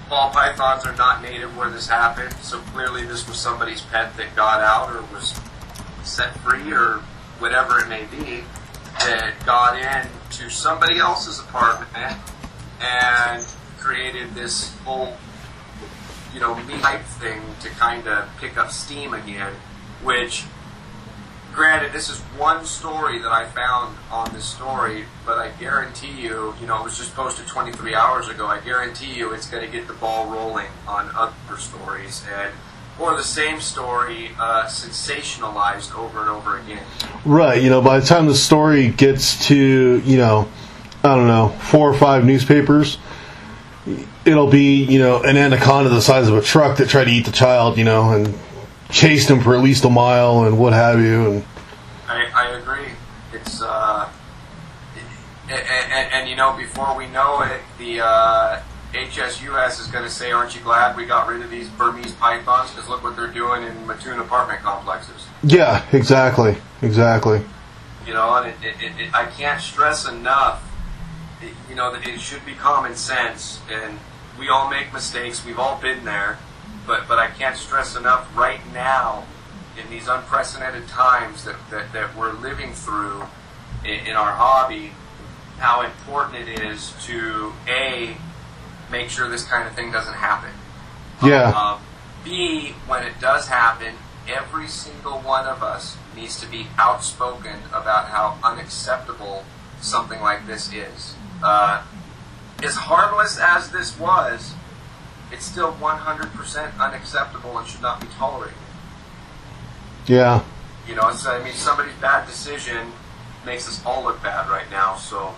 ball 0.09 0.31
pythons 0.31 0.85
are 0.85 0.95
not 0.95 1.21
native 1.21 1.55
where 1.55 1.69
this 1.69 1.87
happened, 1.87 2.33
so 2.41 2.59
clearly 2.59 3.05
this 3.05 3.27
was 3.27 3.37
somebody's 3.37 3.81
pet 3.81 4.15
that 4.17 4.35
got 4.35 4.61
out 4.61 4.95
or 4.95 5.01
was 5.13 5.39
set 6.03 6.35
free 6.39 6.71
or 6.71 7.01
whatever 7.39 7.79
it 7.79 7.87
may 7.87 8.05
be 8.05 8.43
that 8.99 9.33
got 9.45 9.77
in 9.77 10.07
to 10.31 10.49
somebody 10.49 10.97
else's 10.97 11.39
apartment 11.39 12.17
and 12.81 13.45
created 13.77 14.33
this 14.33 14.75
whole 14.79 15.13
you 16.33 16.39
know, 16.43 16.55
me 16.65 16.75
hype 16.75 17.03
thing 17.03 17.41
to 17.61 17.69
kind 17.69 18.07
of 18.07 18.29
pick 18.39 18.57
up 18.57 18.71
steam 18.71 19.13
again, 19.13 19.53
which, 20.03 20.45
granted, 21.53 21.93
this 21.93 22.09
is 22.09 22.19
one 22.37 22.65
story 22.65 23.19
that 23.19 23.31
I 23.31 23.47
found 23.47 23.97
on 24.11 24.33
this 24.33 24.45
story, 24.45 25.05
but 25.25 25.37
I 25.37 25.49
guarantee 25.59 26.11
you, 26.11 26.53
you 26.61 26.67
know, 26.67 26.79
it 26.79 26.83
was 26.83 26.97
just 26.97 27.15
posted 27.15 27.47
23 27.47 27.95
hours 27.95 28.27
ago. 28.27 28.47
I 28.47 28.59
guarantee 28.59 29.13
you 29.13 29.33
it's 29.33 29.49
going 29.49 29.65
to 29.65 29.71
get 29.71 29.87
the 29.87 29.93
ball 29.93 30.27
rolling 30.31 30.67
on 30.87 31.09
other 31.15 31.57
stories 31.57 32.23
and 32.31 32.51
or 32.99 33.15
the 33.15 33.23
same 33.23 33.59
story 33.59 34.31
uh, 34.39 34.65
sensationalized 34.65 35.95
over 35.95 36.19
and 36.21 36.29
over 36.29 36.57
again. 36.57 36.83
Right. 37.25 37.61
You 37.61 37.69
know, 37.69 37.81
by 37.81 37.99
the 37.99 38.05
time 38.05 38.27
the 38.27 38.35
story 38.35 38.89
gets 38.89 39.47
to, 39.47 40.01
you 40.03 40.17
know, 40.17 40.49
I 41.03 41.15
don't 41.15 41.27
know, 41.27 41.49
four 41.49 41.89
or 41.89 41.93
five 41.93 42.25
newspapers, 42.25 42.97
it'll 44.25 44.49
be, 44.49 44.83
you 44.83 44.99
know, 44.99 45.21
an 45.21 45.37
anaconda 45.37 45.89
the 45.89 46.01
size 46.01 46.27
of 46.27 46.35
a 46.35 46.41
truck 46.41 46.77
that 46.77 46.89
tried 46.89 47.05
to 47.05 47.11
eat 47.11 47.25
the 47.25 47.31
child, 47.31 47.77
you 47.77 47.83
know, 47.83 48.11
and 48.11 48.33
chased 48.89 49.29
him 49.29 49.41
for 49.41 49.56
at 49.56 49.62
least 49.62 49.84
a 49.86 49.89
mile 49.89 50.44
and 50.46 50.58
what 50.58 50.74
have 50.74 51.00
you. 51.00 51.32
And 51.32 51.46
I, 52.08 52.29
I 52.34 52.58
agree. 52.58 52.91
It's 53.34 53.62
uh, 53.62 54.10
and, 55.50 55.60
and, 55.60 56.13
and 56.13 56.29
you 56.29 56.36
know 56.36 56.56
before 56.56 56.96
we 56.98 57.08
know 57.08 57.41
it, 57.41 57.62
the 57.77 58.01
uh, 58.01 58.62
HSUS 58.94 59.82
is 59.82 59.88
going 59.88 60.03
to 60.03 60.10
say, 60.10 60.32
"Aren't 60.32 60.56
you 60.56 60.62
glad 60.62 60.96
we 60.96 61.06
got 61.06 61.27
rid 61.27 61.41
of 61.41 61.50
these 61.50 61.67
Burmese 61.70 62.13
pythons? 62.13 62.72
Because 62.72 62.89
look 62.89 63.03
what 63.03 63.15
they're 63.15 63.27
doing 63.27 63.63
in 63.63 63.88
Mattoon 63.88 64.20
apartment 64.20 64.62
complexes." 64.62 65.27
yeah, 65.44 65.86
exactly, 65.91 66.58
exactly. 66.82 67.41
You 68.06 68.13
know, 68.13 68.36
and 68.36 68.53
it, 68.63 68.75
it, 68.82 69.00
it, 69.00 69.13
I 69.13 69.25
can't 69.25 69.62
stress 69.62 70.08
enough. 70.08 70.63
You 71.70 71.75
know 71.75 71.91
that 71.94 72.08
it 72.08 72.20
should 72.20 72.46
be 72.46 72.53
common 72.53 72.96
sense, 72.96 73.60
and 73.70 74.00
we 74.39 74.50
all 74.50 74.70
make 74.70 74.94
mistakes. 74.94 75.46
We've 75.46 75.60
all 75.60 75.79
been 75.82 76.06
there, 76.06 76.39
but 76.88 77.08
but 77.08 77.20
I 77.20 77.27
can't 77.27 77.58
stress 77.58 77.96
enough 77.96 78.36
right 78.36 78.62
now 78.74 79.25
in 79.77 79.89
these 79.89 80.08
unprecedented 80.08 80.88
times 80.88 81.44
that, 81.44 81.56
that, 81.70 81.94
that 81.94 82.15
we're 82.15 82.34
living 82.34 82.74
through 82.74 83.24
in, 83.86 84.08
in 84.08 84.15
our 84.15 84.32
hobby, 84.32 84.91
how 85.60 85.84
important 85.84 86.48
it 86.48 86.60
is 86.60 86.94
to 87.06 87.53
a 87.67 88.17
make 88.91 89.10
sure 89.10 89.29
this 89.29 89.46
kind 89.46 89.67
of 89.67 89.75
thing 89.75 89.91
doesn't 89.91 90.15
happen. 90.15 90.51
Yeah. 91.24 91.51
Uh, 91.56 91.79
B, 92.24 92.74
when 92.88 93.03
it 93.03 93.20
does 93.20 93.48
happen, 93.48 93.94
every 94.27 94.67
single 94.67 95.20
one 95.20 95.46
of 95.46 95.63
us 95.63 95.98
needs 96.15 96.39
to 96.41 96.48
be 96.48 96.67
outspoken 96.77 97.60
about 97.70 98.08
how 98.08 98.38
unacceptable 98.44 99.46
something 99.82 100.22
like 100.22 100.48
this 100.48 100.72
is. 100.74 101.15
Uh, 101.44 101.84
as 102.63 102.75
harmless 102.75 103.39
as 103.39 103.72
this 103.72 103.98
was, 104.00 104.53
it's 105.31 105.46
still 105.46 105.74
100% 105.74 106.79
unacceptable 106.79 107.57
and 107.57 107.67
should 107.67 107.81
not 107.81 108.00
be 108.00 108.07
tolerated. 108.07 108.57
Yeah. 110.05 110.43
You 110.88 110.96
know, 110.96 111.12
so, 111.12 111.31
I 111.31 111.43
mean, 111.43 111.53
somebody's 111.53 111.96
bad 111.96 112.25
decision 112.25 112.91
makes 113.46 113.67
us 113.67 113.84
all 113.86 114.03
look 114.03 114.22
bad 114.24 114.50
right 114.50 114.69
now, 114.72 114.96
so. 114.96 115.36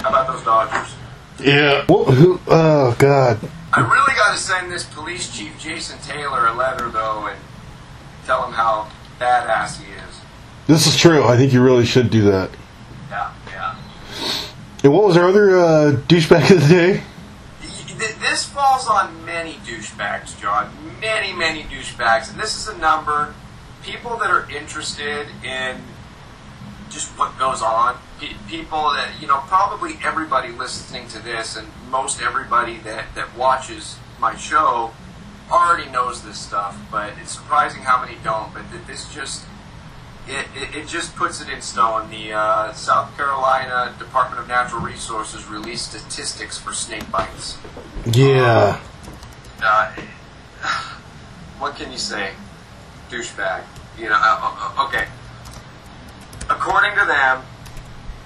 How 0.00 0.10
about 0.10 0.26
those 0.28 0.44
Dodgers? 0.44 0.94
Yeah. 1.40 1.84
Who? 1.86 2.40
Oh 2.46 2.94
God. 2.98 3.38
I 3.72 3.80
really 3.80 4.14
got 4.14 4.32
to 4.32 4.38
send 4.38 4.70
this 4.70 4.84
police 4.84 5.36
chief 5.36 5.58
Jason 5.58 5.98
Taylor 6.00 6.46
a 6.46 6.54
letter 6.54 6.90
though, 6.90 7.26
and 7.26 7.38
tell 8.24 8.46
him 8.46 8.52
how 8.52 8.88
badass 9.18 9.80
he 9.82 9.92
is. 9.92 10.20
This 10.66 10.86
is 10.86 10.96
true. 10.96 11.24
I 11.24 11.36
think 11.36 11.52
you 11.52 11.62
really 11.62 11.84
should 11.84 12.10
do 12.10 12.22
that. 12.30 12.50
Yeah, 13.10 13.32
yeah. 13.48 13.76
And 14.84 14.92
what 14.92 15.04
was 15.04 15.16
our 15.16 15.28
other 15.28 15.58
uh, 15.58 15.92
douchebag 16.06 16.50
of 16.50 16.62
the 16.62 16.68
day? 16.68 17.02
Falls 18.54 18.86
on 18.86 19.24
many 19.24 19.54
douchebags, 19.66 20.40
John. 20.40 20.70
Many, 21.00 21.32
many 21.32 21.64
douchebags, 21.64 22.30
and 22.30 22.38
this 22.38 22.56
is 22.56 22.68
a 22.68 22.78
number. 22.78 23.34
People 23.82 24.16
that 24.18 24.30
are 24.30 24.48
interested 24.48 25.26
in 25.42 25.82
just 26.88 27.10
what 27.18 27.36
goes 27.36 27.62
on. 27.62 27.96
Pe- 28.20 28.36
people 28.48 28.92
that 28.92 29.10
you 29.20 29.26
know, 29.26 29.38
probably 29.48 29.94
everybody 30.04 30.52
listening 30.52 31.08
to 31.08 31.18
this, 31.18 31.56
and 31.56 31.66
most 31.90 32.22
everybody 32.22 32.78
that 32.78 33.12
that 33.16 33.36
watches 33.36 33.98
my 34.20 34.36
show 34.36 34.92
already 35.50 35.90
knows 35.90 36.22
this 36.22 36.38
stuff. 36.38 36.80
But 36.92 37.14
it's 37.20 37.32
surprising 37.32 37.82
how 37.82 38.04
many 38.04 38.18
don't. 38.22 38.54
But 38.54 38.70
th- 38.70 38.86
this 38.86 39.12
just 39.12 39.42
it, 40.26 40.46
it, 40.56 40.74
it 40.74 40.88
just 40.88 41.14
puts 41.16 41.40
it 41.42 41.48
in 41.48 41.60
stone. 41.60 42.10
The 42.10 42.32
uh, 42.32 42.72
South 42.72 43.14
Carolina 43.16 43.94
Department 43.98 44.40
of 44.40 44.48
Natural 44.48 44.80
Resources 44.80 45.46
released 45.46 45.92
statistics 45.92 46.58
for 46.58 46.72
snake 46.72 47.10
bites. 47.10 47.58
Yeah. 48.10 48.80
Uh, 49.62 49.92
what 51.58 51.76
can 51.76 51.92
you 51.92 51.98
say? 51.98 52.32
Douchebag. 53.10 53.64
You 53.98 54.08
know, 54.08 54.16
uh, 54.18 54.72
uh, 54.76 54.86
okay. 54.88 55.06
According 56.50 56.98
to 56.98 57.04
them, 57.06 57.42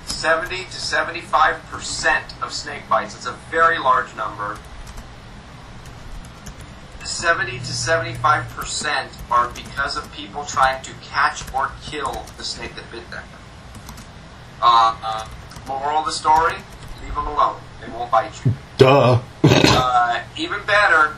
70 0.07 0.57
to 0.57 0.65
75% 0.65 2.43
of 2.43 2.53
snake 2.53 2.89
bites, 2.89 3.15
it's 3.15 3.27
a 3.27 3.37
very 3.51 3.79
large 3.79 4.15
number, 4.17 4.59
70 7.09 7.53
to 7.53 7.59
75% 7.59 9.09
are 9.31 9.49
because 9.49 9.97
of 9.97 10.13
people 10.13 10.45
trying 10.45 10.83
to 10.83 10.93
catch 11.03 11.43
or 11.55 11.71
kill 11.83 12.25
the 12.37 12.45
snake 12.45 12.75
that 12.77 12.91
bit 12.93 13.11
them. 13.11 13.25
Uh, 14.61 14.97
uh, 15.03 15.29
moral 15.67 15.99
of 15.99 16.05
the 16.05 16.13
story, 16.13 16.55
leave 17.03 17.15
them 17.15 17.27
alone. 17.27 17.61
They 17.81 17.91
won't 17.91 18.11
bite 18.11 18.45
you. 18.45 18.53
Duh. 18.77 19.21
Uh, 19.43 20.23
even 20.37 20.61
better, 20.67 21.17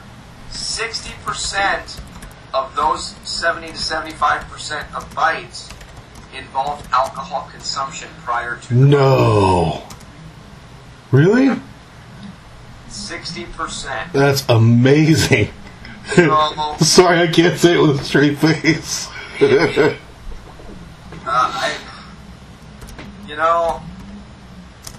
60% 0.50 2.00
of 2.54 2.74
those 2.76 3.16
70 3.24 3.68
to 3.68 3.72
75% 3.74 4.94
of 4.94 5.12
bites 5.14 5.68
involved 6.36 6.88
alcohol 6.92 7.48
consumption 7.50 8.08
prior 8.22 8.56
to 8.56 8.74
No. 8.74 9.82
Really? 11.10 11.60
sixty 12.88 13.44
percent. 13.44 14.12
That's 14.12 14.44
amazing. 14.48 15.50
So, 16.14 16.76
Sorry, 16.80 17.20
I 17.20 17.26
can't 17.28 17.58
say 17.58 17.74
it 17.74 17.80
with 17.80 18.00
a 18.00 18.04
straight 18.04 18.38
face. 18.38 19.08
uh, 19.40 19.96
I, 21.26 21.76
you 23.26 23.36
know, 23.36 23.82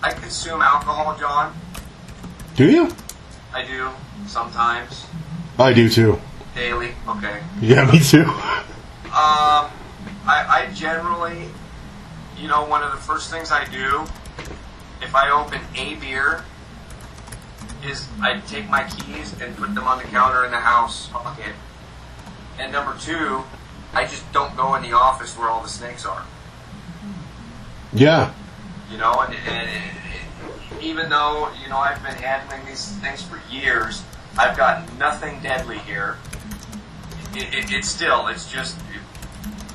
I 0.01 0.11
consume 0.11 0.61
alcohol, 0.61 1.17
John. 1.19 1.53
do 2.55 2.69
you? 2.69 2.89
I 3.53 3.65
do 3.65 3.89
sometimes, 4.27 5.05
I 5.59 5.73
do 5.73 5.89
too. 5.89 6.19
daily. 6.55 6.93
Okay. 7.07 7.41
Yeah, 7.61 7.91
me 7.91 7.99
too. 7.99 8.23
Um, 8.23 9.69
I, 10.25 10.45
I 10.47 10.69
generally, 10.73 11.49
you 12.37 12.47
know, 12.47 12.65
one 12.65 12.81
of 12.83 12.91
the 12.91 12.97
first 12.97 13.29
things 13.29 13.51
I 13.51 13.65
do 13.65 14.05
if 15.01 15.13
I 15.15 15.29
open 15.31 15.59
a 15.75 15.95
beer 15.95 16.43
is 17.83 18.07
I 18.21 18.39
take 18.41 18.69
my 18.69 18.83
keys 18.89 19.39
and 19.41 19.55
put 19.57 19.73
them 19.75 19.85
on 19.85 19.97
the 19.97 20.03
counter 20.05 20.45
in 20.45 20.51
the 20.51 20.59
house 20.59 21.07
pocket. 21.07 21.53
And 22.59 22.71
number 22.71 22.95
two, 22.99 23.43
I 23.93 24.05
just 24.05 24.31
don't 24.31 24.55
go 24.55 24.75
in 24.75 24.83
the 24.83 24.93
office 24.93 25.37
where 25.37 25.49
all 25.49 25.61
the 25.61 25.69
snakes 25.69 26.05
are. 26.05 26.25
Yeah. 27.93 28.33
You 28.91 28.97
know, 28.97 29.21
and, 29.21 29.33
and, 29.47 29.69
and 29.69 30.81
even 30.81 31.09
though 31.09 31.49
you 31.61 31.69
know 31.69 31.77
I've 31.77 32.01
been 32.03 32.15
handling 32.15 32.65
these 32.65 32.91
things 32.97 33.21
for 33.21 33.41
years, 33.51 34.03
I've 34.37 34.55
got 34.57 34.97
nothing 34.97 35.39
deadly 35.41 35.79
here. 35.79 36.17
It, 37.33 37.53
it, 37.53 37.71
it's 37.73 37.87
still, 37.87 38.27
it's 38.27 38.51
just 38.51 38.77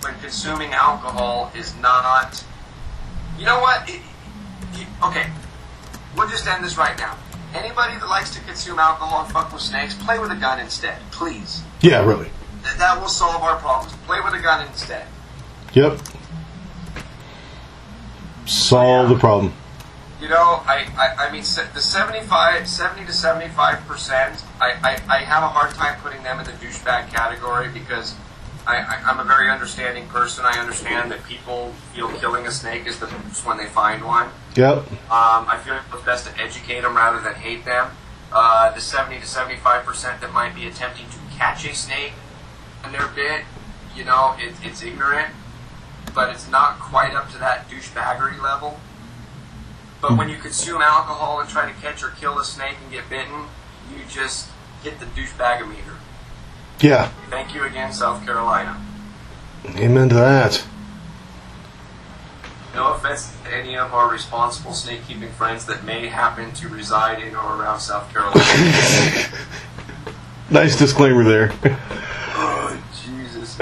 when 0.02 0.14
consuming 0.20 0.72
alcohol 0.72 1.50
is 1.56 1.74
not. 1.80 2.44
You 3.38 3.44
know 3.46 3.60
what? 3.60 3.88
It, 3.88 4.00
it- 4.74 4.86
okay, 5.04 5.26
we'll 6.16 6.28
just 6.28 6.46
end 6.46 6.64
this 6.64 6.76
right 6.78 6.96
now. 6.98 7.16
Anybody 7.56 7.94
that 7.98 8.08
likes 8.08 8.34
to 8.34 8.40
consume 8.42 8.78
alcohol 8.78 9.24
and 9.24 9.32
fuck 9.32 9.52
with 9.52 9.62
snakes, 9.62 9.94
play 9.94 10.18
with 10.18 10.30
a 10.30 10.36
gun 10.36 10.60
instead, 10.60 10.98
please. 11.10 11.62
Yeah, 11.80 12.04
really. 12.04 12.30
Th- 12.62 12.76
That 12.76 13.00
will 13.00 13.08
solve 13.08 13.42
our 13.42 13.56
problems. 13.56 13.94
Play 14.06 14.18
with 14.22 14.34
a 14.34 14.40
gun 14.42 14.66
instead. 14.66 15.06
Yep. 15.72 15.98
Solve 18.46 19.08
the 19.08 19.16
problem. 19.18 19.52
You 20.20 20.28
know, 20.28 20.62
I, 20.66 20.86
I, 20.96 21.26
I 21.26 21.32
mean, 21.32 21.42
the 21.42 21.80
75, 21.80 22.68
70 22.68 23.06
to 23.06 23.12
75 23.12 23.86
percent, 23.86 24.42
I, 24.60 24.72
I, 24.82 24.98
I 25.14 25.18
have 25.24 25.42
a 25.42 25.48
hard 25.48 25.72
time 25.74 25.98
putting 26.00 26.22
them 26.22 26.38
in 26.40 26.46
the 26.46 26.52
douchebag 26.52 27.10
category 27.12 27.68
because 27.68 28.14
I, 28.66 28.78
I, 28.78 29.02
I'm 29.06 29.20
a 29.20 29.24
very 29.24 29.48
understanding 29.48 30.08
person. 30.08 30.44
I 30.44 30.58
understand 30.58 31.10
that 31.12 31.24
people 31.24 31.72
feel 31.94 32.08
killing 32.18 32.46
a 32.46 32.50
snake 32.50 32.86
is 32.86 32.98
the 32.98 33.06
best 33.06 33.46
when 33.46 33.58
they 33.58 33.66
find 33.66 34.04
one. 34.04 34.28
Yep. 34.56 34.78
Um, 34.78 35.46
I 35.48 35.60
feel 35.64 35.76
it's 35.92 36.04
best 36.04 36.26
to 36.26 36.40
educate 36.40 36.80
them 36.80 36.96
rather 36.96 37.20
than 37.20 37.34
hate 37.34 37.64
them. 37.64 37.90
Uh, 38.32 38.72
the 38.72 38.80
70 38.80 39.20
to 39.20 39.26
75 39.26 39.84
percent 39.84 40.20
that 40.20 40.32
might 40.32 40.54
be 40.54 40.66
attempting 40.66 41.06
to 41.06 41.36
catch 41.36 41.64
a 41.64 41.74
snake 41.74 42.12
when 42.82 42.92
they're 42.92 43.08
bit, 43.08 43.44
you 43.94 44.04
know, 44.04 44.34
it, 44.38 44.54
it's 44.62 44.82
ignorant, 44.82 45.28
but 46.14 46.30
it's 46.30 46.50
not 46.50 46.78
quite 46.80 47.14
up 47.14 47.30
to 47.30 47.38
that 47.38 47.68
douchebaggery 47.68 48.42
level. 48.42 48.80
But 50.00 50.18
when 50.18 50.28
you 50.28 50.36
consume 50.36 50.82
alcohol 50.82 51.40
and 51.40 51.48
try 51.48 51.70
to 51.70 51.80
catch 51.80 52.02
or 52.02 52.10
kill 52.10 52.38
a 52.38 52.44
snake 52.44 52.76
and 52.82 52.92
get 52.92 53.08
bitten, 53.08 53.46
you 53.90 54.02
just 54.08 54.50
hit 54.82 54.98
the 55.00 55.06
douchebagometer. 55.06 55.96
Yeah. 56.80 57.08
Thank 57.30 57.54
you 57.54 57.64
again, 57.64 57.92
South 57.92 58.24
Carolina. 58.24 58.80
Amen 59.76 60.08
to 60.10 60.14
that. 60.14 60.64
No 62.74 62.92
offense 62.92 63.34
to 63.44 63.54
any 63.54 63.76
of 63.76 63.94
our 63.94 64.10
responsible 64.10 64.74
snake 64.74 65.00
keeping 65.08 65.30
friends 65.30 65.64
that 65.66 65.84
may 65.84 66.08
happen 66.08 66.52
to 66.52 66.68
reside 66.68 67.22
in 67.22 67.34
or 67.34 67.56
around 67.56 67.80
South 67.80 68.12
Carolina. 68.12 68.42
Nice 70.48 70.76
disclaimer 70.76 71.24
there. 71.24 71.52
Oh, 72.34 72.80
Jesus. 73.04 73.56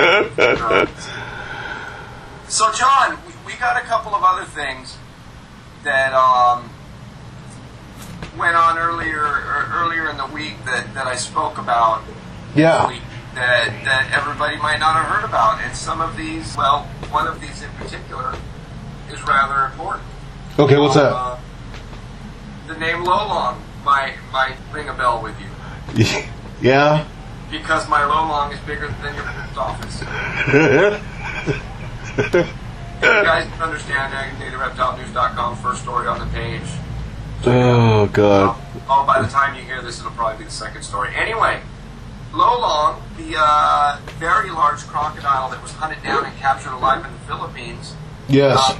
So, 2.48 2.72
John, 2.72 3.18
we, 3.26 3.54
we 3.54 3.58
got 3.58 3.82
a 3.82 3.86
couple 3.86 4.14
of 4.14 4.22
other 4.22 4.44
things 4.44 4.98
that 5.82 6.12
um, 6.12 6.68
went 8.36 8.54
on 8.54 8.76
earlier 8.76 9.22
er, 9.22 9.70
earlier 9.72 10.10
in 10.10 10.18
the 10.18 10.26
week 10.26 10.62
that, 10.66 10.92
that 10.92 11.06
I 11.06 11.16
spoke 11.16 11.56
about. 11.56 12.02
Yeah. 12.54 12.88
week 12.88 13.02
That, 13.34 13.84
that 13.84 14.12
everybody 14.12 14.56
might 14.56 14.78
not 14.78 14.94
have 14.94 15.06
heard 15.06 15.24
about. 15.24 15.60
And 15.60 15.76
some 15.76 16.00
of 16.00 16.16
these, 16.16 16.56
well, 16.56 16.84
one 17.10 17.26
of 17.26 17.40
these 17.40 17.62
in 17.62 17.70
particular 17.72 18.34
is 19.10 19.22
rather 19.26 19.66
important. 19.66 20.04
Okay, 20.58 20.78
what's 20.78 20.94
that? 20.94 21.12
Uh, 21.12 21.38
the 22.68 22.78
name 22.78 23.04
Lolong 23.04 23.58
might, 23.84 24.14
might 24.32 24.56
ring 24.72 24.88
a 24.88 24.94
bell 24.94 25.22
with 25.22 25.34
you. 25.40 25.48
yeah. 26.62 27.06
Because 27.50 27.88
my 27.88 28.00
Lolong 28.00 28.52
is 28.52 28.60
bigger 28.60 28.88
than 29.02 29.14
your 29.14 29.24
post 29.24 29.58
office. 29.58 30.02
You 33.02 33.10
guys 33.10 33.50
understand 33.60 34.14
DataReptileNews.com, 34.38 35.56
first 35.56 35.82
story 35.82 36.06
on 36.06 36.20
the 36.20 36.26
page. 36.32 36.62
oh 37.44 38.06
god. 38.06 38.56
Oh, 38.88 39.04
by 39.04 39.20
the 39.20 39.28
time 39.28 39.56
you 39.56 39.62
hear 39.62 39.82
this, 39.82 39.98
it'll 39.98 40.12
probably 40.12 40.38
be 40.38 40.44
the 40.44 40.50
second 40.50 40.82
story. 40.84 41.14
Anyway, 41.14 41.60
Lolong, 42.34 43.00
the 43.16 43.36
uh, 43.38 43.98
very 44.18 44.50
large 44.50 44.80
crocodile 44.88 45.50
that 45.50 45.62
was 45.62 45.72
hunted 45.72 46.02
down 46.02 46.24
and 46.24 46.36
captured 46.38 46.72
alive 46.72 47.04
in 47.04 47.12
the 47.12 47.18
Philippines, 47.20 47.94
Yes. 48.28 48.58
uh, 48.60 48.78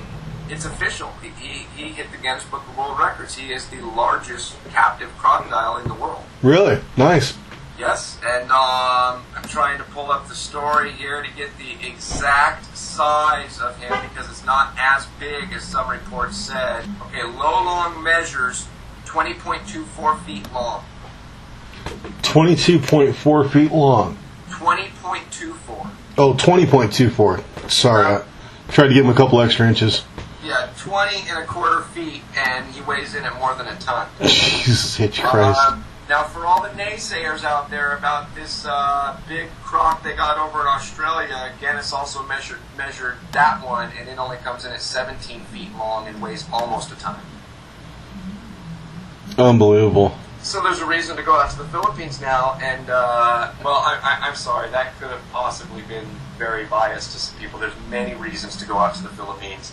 it's 0.48 0.64
official. 0.64 1.12
He, 1.22 1.28
he, 1.28 1.58
he 1.76 1.88
hit 1.92 2.10
the 2.10 2.18
Guinness 2.18 2.44
Book 2.44 2.62
of 2.68 2.76
World 2.76 2.98
Records. 2.98 3.36
He 3.36 3.52
is 3.52 3.68
the 3.68 3.80
largest 3.80 4.56
captive 4.70 5.10
crocodile 5.18 5.76
in 5.78 5.86
the 5.88 5.94
world. 5.94 6.24
Really? 6.42 6.80
Nice. 6.96 7.34
Yes, 7.78 8.18
and 8.24 8.50
um, 8.50 9.22
I'm 9.36 9.48
trying 9.48 9.78
to 9.78 9.84
pull 9.84 10.10
up 10.12 10.28
the 10.28 10.34
story 10.34 10.92
here 10.92 11.22
to 11.22 11.30
get 11.32 11.50
the 11.58 11.86
exact 11.86 12.76
size 12.76 13.60
of 13.60 13.76
him 13.78 13.92
because 14.08 14.28
it's 14.30 14.44
not 14.44 14.74
as 14.78 15.06
big 15.18 15.52
as 15.52 15.62
some 15.64 15.88
reports 15.90 16.36
said. 16.36 16.84
Okay, 17.06 17.20
Lolong 17.22 18.02
measures 18.02 18.68
20.24 19.06 20.24
feet 20.24 20.52
long. 20.52 20.84
22.4 22.22 23.50
feet 23.50 23.72
long. 23.72 24.18
20.24. 24.50 25.90
Oh, 26.18 26.34
20.24. 26.34 27.70
Sorry. 27.70 28.06
I 28.06 28.24
tried 28.72 28.88
to 28.88 28.94
give 28.94 29.04
him 29.04 29.10
a 29.10 29.14
couple 29.14 29.40
extra 29.40 29.68
inches. 29.68 30.04
Yeah, 30.44 30.70
20 30.78 31.28
and 31.28 31.38
a 31.38 31.46
quarter 31.46 31.82
feet, 31.82 32.22
and 32.36 32.66
he 32.74 32.82
weighs 32.82 33.14
in 33.14 33.24
at 33.24 33.34
more 33.38 33.54
than 33.54 33.66
a 33.66 33.76
ton. 33.78 34.08
Jesus 34.20 35.00
H. 35.00 35.22
Christ. 35.22 35.58
Um, 35.60 35.84
now, 36.08 36.24
for 36.24 36.44
all 36.44 36.62
the 36.62 36.68
naysayers 36.70 37.44
out 37.44 37.70
there 37.70 37.96
about 37.96 38.34
this 38.34 38.66
uh, 38.68 39.18
big 39.26 39.48
croc 39.62 40.02
they 40.02 40.14
got 40.14 40.36
over 40.36 40.60
in 40.60 40.66
Australia, 40.66 41.52
Guinness 41.60 41.94
also 41.94 42.22
measured 42.24 42.58
measured 42.76 43.16
that 43.32 43.64
one, 43.64 43.90
and 43.98 44.06
it 44.08 44.18
only 44.18 44.36
comes 44.38 44.66
in 44.66 44.72
at 44.72 44.82
17 44.82 45.40
feet 45.46 45.74
long 45.78 46.06
and 46.06 46.20
weighs 46.20 46.46
almost 46.52 46.92
a 46.92 46.96
ton. 46.96 47.16
Unbelievable. 49.38 50.14
So 50.44 50.62
there's 50.62 50.80
a 50.80 50.86
reason 50.86 51.16
to 51.16 51.22
go 51.22 51.40
out 51.40 51.50
to 51.52 51.56
the 51.56 51.64
Philippines 51.64 52.20
now, 52.20 52.58
and 52.62 52.90
uh, 52.90 53.50
well, 53.64 53.76
I, 53.76 53.98
I, 54.02 54.28
I'm 54.28 54.36
sorry, 54.36 54.70
that 54.72 54.94
could 55.00 55.08
have 55.08 55.22
possibly 55.32 55.80
been 55.82 56.04
very 56.36 56.66
biased 56.66 57.12
to 57.12 57.18
some 57.18 57.38
people. 57.38 57.58
There's 57.58 57.72
many 57.88 58.14
reasons 58.14 58.54
to 58.56 58.66
go 58.66 58.76
out 58.76 58.94
to 58.96 59.02
the 59.02 59.08
Philippines. 59.08 59.72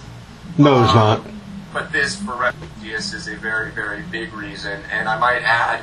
No, 0.58 0.80
there's 0.80 0.96
not. 0.96 1.28
But 1.74 1.92
this 1.92 2.16
for 2.16 2.36
refugees 2.36 3.14
is 3.14 3.28
a 3.28 3.36
very, 3.36 3.70
very 3.72 4.02
big 4.02 4.34
reason. 4.34 4.82
And 4.90 5.10
I 5.10 5.20
might 5.20 5.42
add, 5.44 5.82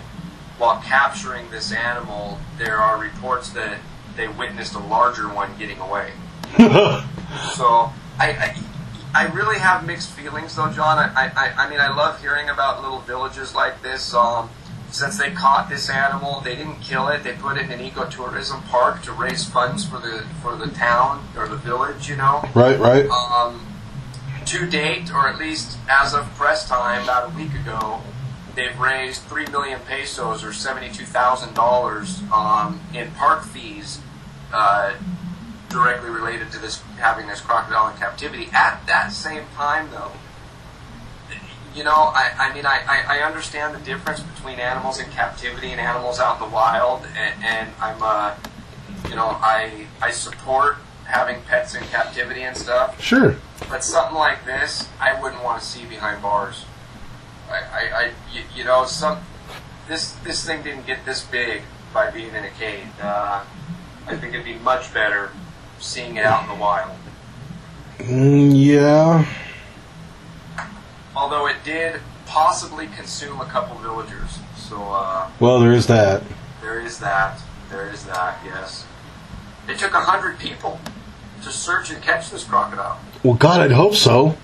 while 0.56 0.80
capturing 0.80 1.50
this 1.50 1.70
animal, 1.70 2.38
there 2.56 2.78
are 2.78 2.98
reports 2.98 3.50
that 3.50 3.80
they 4.16 4.26
witnessed 4.26 4.74
a 4.74 4.78
larger 4.78 5.28
one 5.28 5.50
getting 5.58 5.78
away. 5.80 6.12
So 7.52 7.92
I, 8.18 8.30
I, 8.32 8.56
I 9.14 9.26
really 9.26 9.58
have 9.58 9.86
mixed 9.86 10.08
feelings, 10.12 10.56
though, 10.56 10.72
John. 10.72 10.96
I, 10.96 11.30
I, 11.36 11.66
I 11.66 11.68
mean, 11.68 11.78
I 11.78 11.94
love 11.94 12.22
hearing 12.22 12.48
about 12.48 12.80
little 12.80 13.00
villages 13.00 13.54
like 13.54 13.82
this. 13.82 14.14
Um, 14.14 14.48
since 14.90 15.18
they 15.18 15.30
caught 15.30 15.68
this 15.68 15.90
animal, 15.90 16.40
they 16.40 16.54
didn't 16.54 16.80
kill 16.80 17.08
it. 17.08 17.22
They 17.22 17.32
put 17.32 17.56
it 17.56 17.70
in 17.70 17.72
an 17.72 17.90
ecotourism 17.90 18.66
park 18.68 19.02
to 19.02 19.12
raise 19.12 19.44
funds 19.44 19.84
for 19.84 19.98
the 19.98 20.24
for 20.42 20.56
the 20.56 20.68
town 20.68 21.26
or 21.36 21.48
the 21.48 21.56
village. 21.56 22.08
You 22.08 22.16
know. 22.16 22.42
right, 22.54 22.78
right. 22.78 23.08
Um, 23.08 23.66
to 24.46 24.66
date, 24.66 25.12
or 25.12 25.28
at 25.28 25.38
least 25.38 25.78
as 25.88 26.14
of 26.14 26.24
press 26.34 26.66
time, 26.66 27.04
about 27.04 27.32
a 27.32 27.36
week 27.36 27.52
ago, 27.54 28.00
they've 28.54 28.78
raised 28.80 29.22
three 29.22 29.46
million 29.46 29.80
pesos 29.80 30.42
or 30.42 30.52
seventy-two 30.52 31.04
thousand 31.04 31.54
dollars 31.54 32.22
um, 32.32 32.80
in 32.94 33.10
park 33.12 33.44
fees, 33.44 34.00
uh, 34.52 34.94
directly 35.68 36.08
related 36.08 36.50
to 36.52 36.58
this 36.58 36.80
having 36.98 37.26
this 37.26 37.40
crocodile 37.40 37.88
in 37.88 37.96
captivity. 37.98 38.48
At 38.52 38.86
that 38.86 39.12
same 39.12 39.44
time, 39.54 39.90
though, 39.90 40.12
you 41.78 41.84
know, 41.84 42.10
I, 42.12 42.32
I 42.36 42.54
mean, 42.54 42.66
I, 42.66 42.82
I, 42.88 43.18
I 43.18 43.22
understand 43.22 43.72
the 43.72 43.78
difference 43.78 44.18
between 44.18 44.58
animals 44.58 44.98
in 44.98 45.08
captivity 45.10 45.70
and 45.70 45.80
animals 45.80 46.18
out 46.18 46.42
in 46.42 46.48
the 46.48 46.52
wild, 46.52 47.06
and, 47.16 47.44
and 47.44 47.70
I'm, 47.80 48.02
uh, 48.02 48.34
you 49.08 49.14
know, 49.14 49.28
I 49.40 49.86
I 50.02 50.10
support 50.10 50.78
having 51.04 51.40
pets 51.42 51.76
in 51.76 51.84
captivity 51.84 52.42
and 52.42 52.56
stuff. 52.56 53.00
Sure. 53.00 53.36
But 53.70 53.84
something 53.84 54.16
like 54.16 54.44
this, 54.44 54.88
I 55.00 55.22
wouldn't 55.22 55.44
want 55.44 55.62
to 55.62 55.66
see 55.66 55.84
behind 55.84 56.20
bars. 56.20 56.64
I, 57.48 57.54
I, 57.54 57.80
I 57.94 58.04
you, 58.32 58.42
you 58.56 58.64
know, 58.64 58.84
some 58.84 59.20
this 59.86 60.10
this 60.24 60.44
thing 60.44 60.64
didn't 60.64 60.84
get 60.84 61.06
this 61.06 61.24
big 61.24 61.62
by 61.94 62.10
being 62.10 62.34
in 62.34 62.42
a 62.42 62.50
cage. 62.50 62.86
Uh, 63.00 63.44
I 64.08 64.16
think 64.16 64.34
it'd 64.34 64.44
be 64.44 64.56
much 64.56 64.92
better 64.92 65.30
seeing 65.78 66.16
it 66.16 66.24
out 66.24 66.42
in 66.42 66.48
the 66.48 66.60
wild. 66.60 66.96
Mm, 67.98 68.52
yeah. 68.52 69.24
Although 71.28 71.46
it 71.48 71.62
did 71.62 72.00
possibly 72.24 72.86
consume 72.86 73.42
a 73.42 73.44
couple 73.44 73.76
villagers, 73.76 74.38
so 74.56 74.82
uh, 74.82 75.28
Well, 75.38 75.60
there 75.60 75.72
is 75.72 75.86
that. 75.88 76.22
there 76.62 76.80
is 76.80 77.00
that. 77.00 77.38
There 77.68 77.90
is 77.90 78.04
that. 78.04 78.38
Yes. 78.46 78.86
It 79.68 79.78
took 79.78 79.92
a 79.92 80.00
hundred 80.00 80.38
people 80.38 80.80
to 81.42 81.52
search 81.52 81.90
and 81.90 82.02
catch 82.02 82.30
this 82.30 82.44
crocodile. 82.44 82.98
Well, 83.22 83.34
God, 83.34 83.60
I'd 83.60 83.72
hope 83.72 83.94
so. 83.94 84.38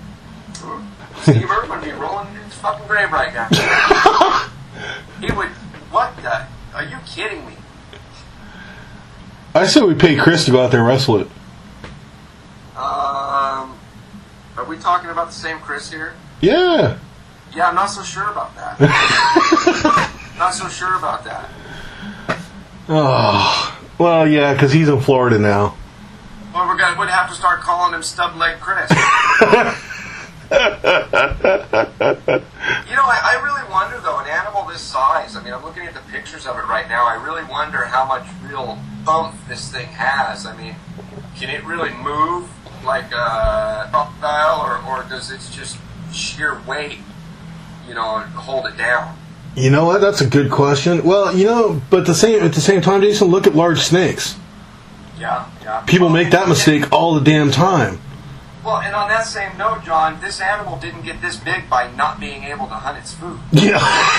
Steve 1.23 1.51
Irwin 1.51 1.70
would 1.70 1.83
be 1.83 1.92
rolling 1.92 2.29
in 2.29 2.42
his 2.42 2.53
fucking 2.53 2.87
grave 2.87 3.11
right 3.11 3.33
now. 3.33 3.49
he 5.23 5.33
would. 5.33 5.49
What 5.90 6.14
the? 6.18 6.47
Are 6.75 6.85
you 6.85 6.99
kidding 7.07 7.47
me? 7.47 7.55
I 9.55 9.66
said 9.66 9.85
we 9.85 9.94
pay 9.94 10.16
Chris 10.16 10.44
to 10.44 10.51
go 10.51 10.62
out 10.62 10.70
there 10.70 10.81
and 10.81 10.88
wrestle 10.90 11.16
it. 11.20 11.29
Um, 12.77 13.79
are 14.59 14.64
we 14.68 14.77
talking 14.77 15.09
about 15.09 15.29
the 15.29 15.33
same 15.33 15.61
Chris 15.61 15.90
here? 15.90 16.12
Yeah. 16.40 16.99
Yeah, 17.55 17.68
I'm 17.68 17.75
not 17.75 17.87
so 17.87 18.03
sure 18.03 18.31
about 18.31 18.55
that. 18.57 18.81
not 20.38 20.55
so 20.55 20.68
sure 20.68 20.97
about 20.97 21.25
that. 21.25 21.49
Oh. 22.88 23.79
Well, 23.99 24.27
yeah, 24.29 24.53
because 24.53 24.73
he's 24.73 24.88
in 24.88 25.01
Florida 25.01 25.38
now. 25.38 25.77
Well, 26.53 26.66
we're 26.66 26.77
gonna 26.77 26.99
would 26.99 27.09
have 27.09 27.29
to 27.31 27.35
start 27.35 27.61
calling 27.61 27.94
him 27.94 28.03
Stub 28.03 28.37
Leg 28.37 28.59
Chris. 28.61 28.90
you 28.90 28.97
know, 28.97 29.01
I, 33.07 33.18
I 33.25 33.40
really 33.42 33.70
wonder 33.70 33.99
though, 34.01 34.18
an 34.18 34.29
animal 34.29 34.64
this 34.64 34.81
size. 34.81 35.37
I 35.37 35.42
mean, 35.42 35.53
I'm 35.53 35.64
looking 35.64 35.85
at 35.85 35.94
the 35.94 36.01
pictures 36.12 36.47
of 36.47 36.57
it 36.57 36.66
right 36.66 36.88
now. 36.88 37.07
I 37.07 37.14
really 37.14 37.44
wonder 37.44 37.85
how 37.85 38.05
much 38.05 38.27
real 38.42 38.79
bump 39.05 39.35
this 39.49 39.70
thing 39.70 39.87
has. 39.88 40.47
I 40.47 40.57
mean, 40.57 40.77
can 41.37 41.51
it 41.51 41.64
really 41.64 41.92
move 41.94 42.49
like 42.85 43.11
a 43.12 43.88
crocodile, 43.90 44.61
or, 44.61 44.79
or 44.87 45.09
does 45.09 45.31
it 45.31 45.40
just 45.51 45.79
sheer 46.14 46.61
weight, 46.66 46.98
you 47.88 47.94
know, 47.94 48.20
hold 48.20 48.66
it 48.66 48.77
down? 48.77 49.16
You 49.57 49.70
know 49.70 49.85
what? 49.85 50.00
That's 50.00 50.20
a 50.20 50.27
good 50.27 50.50
question. 50.50 51.05
Well, 51.05 51.37
you 51.37 51.46
know, 51.46 51.81
but 51.90 52.07
the 52.07 52.14
same 52.14 52.42
at 52.42 52.55
the 52.55 52.61
same 52.61 52.81
time, 52.81 53.00
Jason, 53.03 53.29
look 53.29 53.46
at 53.46 53.55
large 53.55 53.81
snakes. 53.81 54.37
Yeah, 55.18 55.48
yeah. 55.62 55.81
People 55.83 56.09
make 56.09 56.31
that 56.31 56.48
mistake 56.48 56.92
all 56.92 57.14
the 57.14 57.20
damn 57.20 57.53
time. 57.53 58.00
Well, 58.64 58.79
and 58.79 58.94
on 58.94 59.09
that 59.11 59.27
same 59.27 59.57
note, 59.59 59.85
John, 59.85 60.20
this 60.22 60.40
animal 60.40 60.79
didn't 60.79 61.03
get 61.03 61.20
this 61.20 61.37
big 61.37 61.68
by 61.68 61.92
not 61.92 62.18
being 62.18 62.44
able 62.44 62.66
to 62.66 62.74
hunt 62.74 62.98
its 62.98 63.12
food. 63.12 63.38
Yeah, 63.53 63.79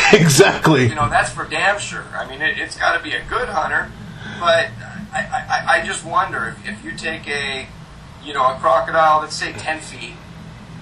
exactly. 0.13 0.87
You 0.87 0.95
know, 0.95 1.09
that's 1.09 1.31
for 1.31 1.45
damn 1.45 1.79
sure. 1.79 2.05
I 2.13 2.29
mean, 2.29 2.41
it, 2.41 2.57
it's 2.59 2.77
got 2.77 2.95
to 2.95 3.03
be 3.03 3.11
a 3.11 3.25
good 3.25 3.49
hunter, 3.49 3.91
but 4.39 4.69
I, 5.11 5.47
I, 5.49 5.79
I 5.79 5.85
just 5.85 6.05
wonder 6.05 6.55
if, 6.63 6.69
if 6.69 6.85
you 6.85 6.95
take 6.95 7.27
a, 7.27 7.67
you 8.23 8.33
know, 8.33 8.45
a 8.45 8.57
crocodile 8.59 9.21
that's 9.21 9.35
say 9.35 9.51
10 9.51 9.79
feet 9.79 10.13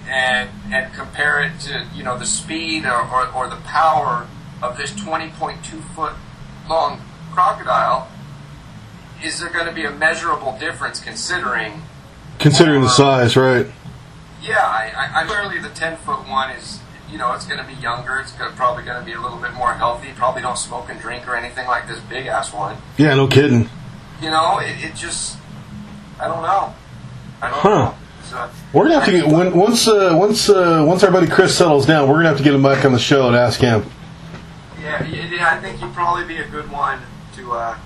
and 0.08 0.50
and 0.72 0.94
compare 0.94 1.42
it 1.42 1.60
to, 1.62 1.86
you 1.96 2.04
know, 2.04 2.18
the 2.18 2.26
speed 2.26 2.86
or, 2.86 3.02
or, 3.08 3.28
or 3.34 3.48
the 3.50 3.56
power 3.58 4.28
of 4.62 4.78
this 4.78 4.92
20.2 4.92 5.62
foot 5.96 6.13
long 6.70 7.02
crocodile, 7.34 8.08
is 9.24 9.39
there 9.39 9.50
going 9.50 9.66
to 9.66 9.72
be 9.74 9.86
a 9.86 9.92
measurable 9.92 10.58
difference 10.58 11.00
considering 11.00 11.84
Considering 12.39 12.82
the 12.82 12.89
size, 12.89 13.36
right? 13.38 13.68
yeah, 14.42 14.58
I, 14.60 14.92
I, 14.96 15.22
I 15.22 15.26
clearly 15.26 15.60
the 15.60 15.70
ten 15.70 15.96
foot 15.98 16.28
one 16.28 16.50
is, 16.52 16.80
you 17.10 17.18
know, 17.18 17.32
it's 17.34 17.46
going 17.46 17.60
to 17.60 17.66
be 17.66 17.80
younger. 17.82 18.20
It's 18.20 18.32
gonna, 18.34 18.54
probably 18.56 18.84
going 18.84 19.00
to 19.00 19.06
be 19.06 19.13
a 19.13 19.22
little 19.22 19.38
bit 19.38 19.54
more 19.54 19.74
healthy. 19.74 20.10
Probably 20.16 20.42
don't 20.42 20.58
smoke 20.58 20.88
and 20.89 21.00
drink 21.00 21.28
or 21.28 21.36
anything 21.36 21.68
like 21.68 21.88
this 21.88 22.00
big 22.02 22.26
ass 22.28 22.52
one. 22.54 22.76
Yeah, 22.98 23.13
no 23.16 23.28
kidding. 23.28 23.70
You 24.22 24.32
know, 24.32 24.60
it, 24.60 24.84
it 24.84 24.96
just, 24.96 25.38
I 26.20 26.28
don't 26.28 26.42
know. 26.42 26.74
I 27.42 27.50
don't 27.50 27.60
Huh. 27.60 27.70
know. 27.70 27.96
We're 28.74 28.84
gonna 28.84 28.96
have 28.96 29.06
to 29.06 29.12
get 29.12 29.28
when, 29.28 29.56
once 29.56 29.88
uh, 29.88 30.15
once 30.17 30.50
uh, 30.50 30.84
once 30.88 31.04
our 31.04 31.12
buddy 31.12 31.28
Chris 31.28 31.58
settles 31.58 31.86
down. 31.86 32.08
We're 32.10 32.15
gonna 32.15 32.30
have 32.30 32.38
to 32.38 32.43
get 32.43 32.54
him 32.54 32.63
back 32.63 32.84
on 32.86 32.91
the 32.93 33.00
show 33.00 33.28
and 33.28 33.36
ask 33.36 33.60
him. 33.60 33.86
yeah, 34.82 35.06
yeah, 35.06 35.50
I 35.56 35.60
think 35.62 35.82
you'd 35.82 35.93
probably 35.93 36.26
be 36.26 36.38
a 36.38 36.48
good 36.48 36.72
one 36.72 37.00
to 37.36 37.52
uh, 37.54 37.78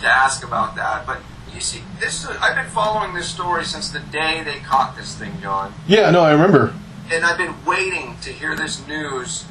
to 0.00 0.06
ask 0.06 0.44
about 0.44 0.74
that. 0.76 1.06
But 1.06 1.20
you 1.54 1.60
see, 1.60 1.82
this 2.00 2.24
is, 2.24 2.30
I've 2.40 2.56
been 2.56 2.70
following 2.70 3.14
this 3.14 3.28
story 3.28 3.64
since 3.64 3.90
the 3.90 4.00
day 4.00 4.42
they 4.44 4.58
caught 4.60 4.96
this 4.96 5.14
thing, 5.16 5.40
John. 5.40 5.72
Yeah, 5.86 6.10
no, 6.10 6.22
I 6.22 6.32
remember. 6.32 6.74
and 7.12 7.24
I've 7.24 7.38
been 7.38 7.54
waiting 7.64 8.16
to 8.22 8.32
hear 8.32 8.56
this 8.56 8.86
news 8.86 9.44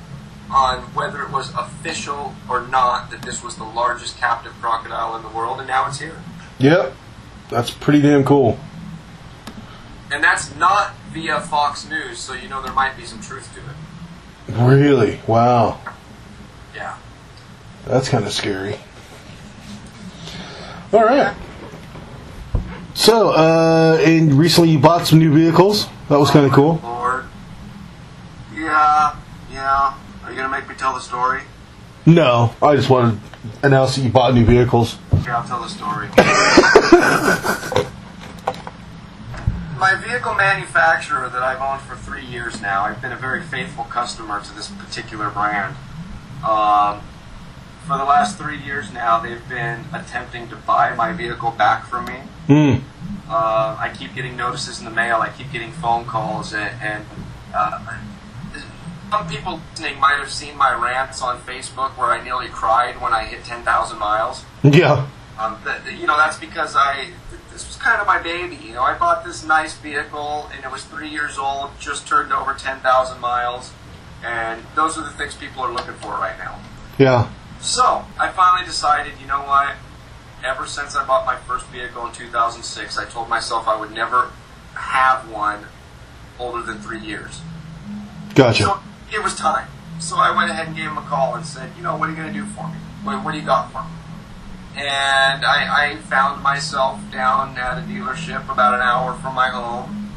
on 0.51 0.81
whether 0.93 1.23
it 1.23 1.31
was 1.31 1.51
official 1.55 2.35
or 2.49 2.67
not 2.67 3.09
that 3.11 3.21
this 3.23 3.41
was 3.41 3.55
the 3.55 3.63
largest 3.63 4.17
captive 4.17 4.51
crocodile 4.61 5.15
in 5.15 5.23
the 5.23 5.29
world, 5.29 5.59
and 5.59 5.67
now 5.67 5.87
it's 5.87 5.99
here. 5.99 6.21
Yep, 6.59 6.93
that's 7.49 7.71
pretty 7.71 8.01
damn 8.01 8.23
cool. 8.23 8.59
And 10.13 10.23
that's 10.23 10.53
not 10.57 10.93
via 11.11 11.39
Fox 11.41 11.89
News, 11.89 12.19
so 12.19 12.33
you 12.35 12.47
know 12.47 12.61
there 12.61 12.71
might 12.71 12.95
be 12.95 13.03
some 13.03 13.19
truth 13.19 13.49
to 13.55 13.59
it. 13.61 14.61
Really? 14.63 15.19
Wow, 15.25 15.79
Yeah. 16.75 16.93
that's 17.87 18.09
kind 18.09 18.23
of 18.23 18.31
scary. 18.31 18.77
All 20.93 21.03
right. 21.03 21.33
So, 22.93 23.31
uh, 23.31 23.97
and 24.05 24.33
recently 24.35 24.69
you 24.69 24.77
bought 24.79 25.07
some 25.07 25.17
new 25.17 25.33
vehicles. 25.33 25.87
That 26.09 26.19
was 26.19 26.29
kind 26.29 26.45
of 26.45 26.51
cool. 26.51 26.79
Lord. 26.83 27.25
Yeah, 28.55 29.15
yeah. 29.51 29.93
Are 30.23 30.29
you 30.29 30.35
gonna 30.35 30.49
make 30.49 30.69
me 30.69 30.75
tell 30.75 30.93
the 30.93 30.99
story? 31.01 31.41
No, 32.05 32.53
I 32.61 32.75
just 32.75 32.87
wanted 32.91 33.19
to 33.61 33.65
announce 33.67 33.95
that 33.95 34.01
you 34.03 34.09
bought 34.11 34.35
new 34.35 34.45
vehicles. 34.45 34.99
Okay, 35.21 35.31
I'll 35.31 35.43
tell 35.43 35.61
the 35.61 35.69
story. 35.69 36.09
My 39.77 39.95
vehicle 39.95 40.33
manufacturer 40.35 41.29
that 41.29 41.41
I've 41.43 41.59
owned 41.61 41.81
for 41.81 41.95
three 41.95 42.25
years 42.25 42.61
now, 42.61 42.83
I've 42.83 43.01
been 43.01 43.11
a 43.11 43.17
very 43.17 43.41
faithful 43.41 43.83
customer 43.85 44.41
to 44.41 44.53
this 44.55 44.69
particular 44.69 45.29
brand. 45.29 45.75
Um, 46.47 47.01
for 47.85 47.97
the 47.97 48.03
last 48.05 48.37
three 48.37 48.57
years 48.57 48.91
now, 48.93 49.19
they've 49.19 49.47
been 49.49 49.85
attempting 49.93 50.47
to 50.49 50.55
buy 50.55 50.95
my 50.95 51.11
vehicle 51.11 51.51
back 51.51 51.85
from 51.85 52.05
me. 52.05 52.15
Hmm. 52.47 52.75
Uh, 53.29 53.75
I 53.79 53.89
keep 53.97 54.13
getting 54.15 54.37
notices 54.37 54.79
in 54.79 54.85
the 54.85 54.91
mail. 54.91 55.17
I 55.17 55.29
keep 55.29 55.51
getting 55.51 55.71
phone 55.71 56.05
calls, 56.05 56.53
and, 56.53 56.69
and 56.81 57.05
uh, 57.53 57.79
some 59.11 59.27
people 59.27 59.59
listening 59.71 59.99
might 59.99 60.17
have 60.19 60.31
seen 60.31 60.55
my 60.57 60.73
rants 60.73 61.21
on 61.21 61.39
Facebook 61.41 61.91
where 61.97 62.07
I 62.11 62.23
nearly 62.23 62.47
cried 62.47 63.01
when 63.01 63.13
I 63.13 63.25
hit 63.25 63.43
10,000 63.43 63.97
miles. 63.97 64.45
Yeah. 64.63 65.07
Um, 65.39 65.57
that- 65.65 65.91
you 65.91 66.05
know, 66.07 66.15
that's 66.17 66.37
because 66.37 66.75
I 66.75 67.09
this 67.53 67.67
was 67.67 67.77
kind 67.77 68.01
of 68.01 68.07
my 68.07 68.21
baby. 68.21 68.55
You 68.55 68.73
know, 68.73 68.81
I 68.81 68.97
bought 68.97 69.23
this 69.23 69.45
nice 69.45 69.77
vehicle, 69.77 70.49
and 70.53 70.65
it 70.65 70.71
was 70.71 70.83
three 70.83 71.09
years 71.09 71.37
old, 71.37 71.69
just 71.79 72.07
turned 72.07 72.33
over 72.33 72.53
10,000 72.53 73.21
miles, 73.21 73.71
and 74.23 74.61
those 74.75 74.97
are 74.97 75.03
the 75.03 75.11
things 75.11 75.35
people 75.35 75.61
are 75.61 75.71
looking 75.71 75.93
for 75.93 76.11
right 76.11 76.37
now. 76.39 76.59
Yeah. 76.97 77.31
So 77.61 78.05
I 78.19 78.29
finally 78.29 78.65
decided, 78.65 79.13
you 79.21 79.27
know 79.27 79.41
what? 79.41 79.75
Ever 80.43 80.65
since 80.65 80.95
I 80.95 81.05
bought 81.05 81.25
my 81.25 81.37
first 81.37 81.65
vehicle 81.67 82.05
in 82.05 82.11
2006, 82.11 82.97
I 82.97 83.05
told 83.05 83.29
myself 83.29 83.67
I 83.67 83.79
would 83.79 83.91
never 83.91 84.31
have 84.73 85.29
one 85.29 85.65
older 86.39 86.61
than 86.61 86.79
three 86.79 86.99
years. 86.99 87.41
Gotcha. 88.35 88.63
So 88.63 88.79
it 89.13 89.23
was 89.23 89.35
time. 89.35 89.69
So 89.99 90.17
I 90.17 90.35
went 90.35 90.51
ahead 90.51 90.67
and 90.67 90.75
gave 90.75 90.85
him 90.85 90.97
a 90.97 91.01
call 91.01 91.35
and 91.35 91.45
said, 91.45 91.71
you 91.77 91.83
know, 91.83 91.95
what 91.95 92.09
are 92.09 92.11
you 92.11 92.17
going 92.17 92.33
to 92.33 92.37
do 92.37 92.45
for 92.45 92.67
me? 92.67 92.75
What, 93.03 93.23
what 93.23 93.31
do 93.31 93.37
you 93.37 93.45
got 93.45 93.71
for 93.71 93.83
me? 93.83 93.89
And 94.75 95.45
I, 95.45 95.91
I 95.91 95.95
found 95.97 96.41
myself 96.41 96.99
down 97.11 97.57
at 97.57 97.77
a 97.77 97.81
dealership 97.81 98.51
about 98.51 98.73
an 98.73 98.81
hour 98.81 99.13
from 99.13 99.35
my 99.35 99.49
home. 99.49 100.11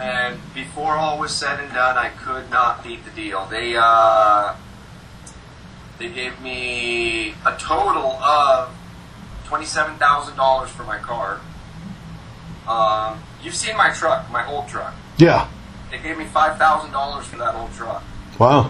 And 0.00 0.40
before 0.54 0.96
all 0.96 1.18
was 1.18 1.32
said 1.34 1.60
and 1.60 1.72
done, 1.72 1.96
I 1.96 2.08
could 2.08 2.50
not 2.50 2.82
beat 2.82 3.04
the 3.04 3.10
deal. 3.10 3.46
They 3.46 3.76
uh, 3.76 4.54
they 5.98 6.08
gave 6.08 6.40
me 6.40 7.34
a 7.44 7.56
total 7.58 8.12
of 8.12 8.76
twenty-seven 9.44 9.96
thousand 9.98 10.36
dollars 10.36 10.70
for 10.70 10.84
my 10.84 10.98
car. 10.98 11.40
Um, 12.68 13.22
you've 13.42 13.56
seen 13.56 13.76
my 13.76 13.90
truck, 13.90 14.30
my 14.30 14.46
old 14.48 14.68
truck. 14.68 14.94
Yeah. 15.16 15.48
They 15.90 15.98
gave 15.98 16.18
me 16.18 16.26
five 16.26 16.58
thousand 16.58 16.92
dollars 16.92 17.26
for 17.26 17.36
that 17.38 17.54
old 17.54 17.72
truck. 17.72 18.02
Wow. 18.38 18.66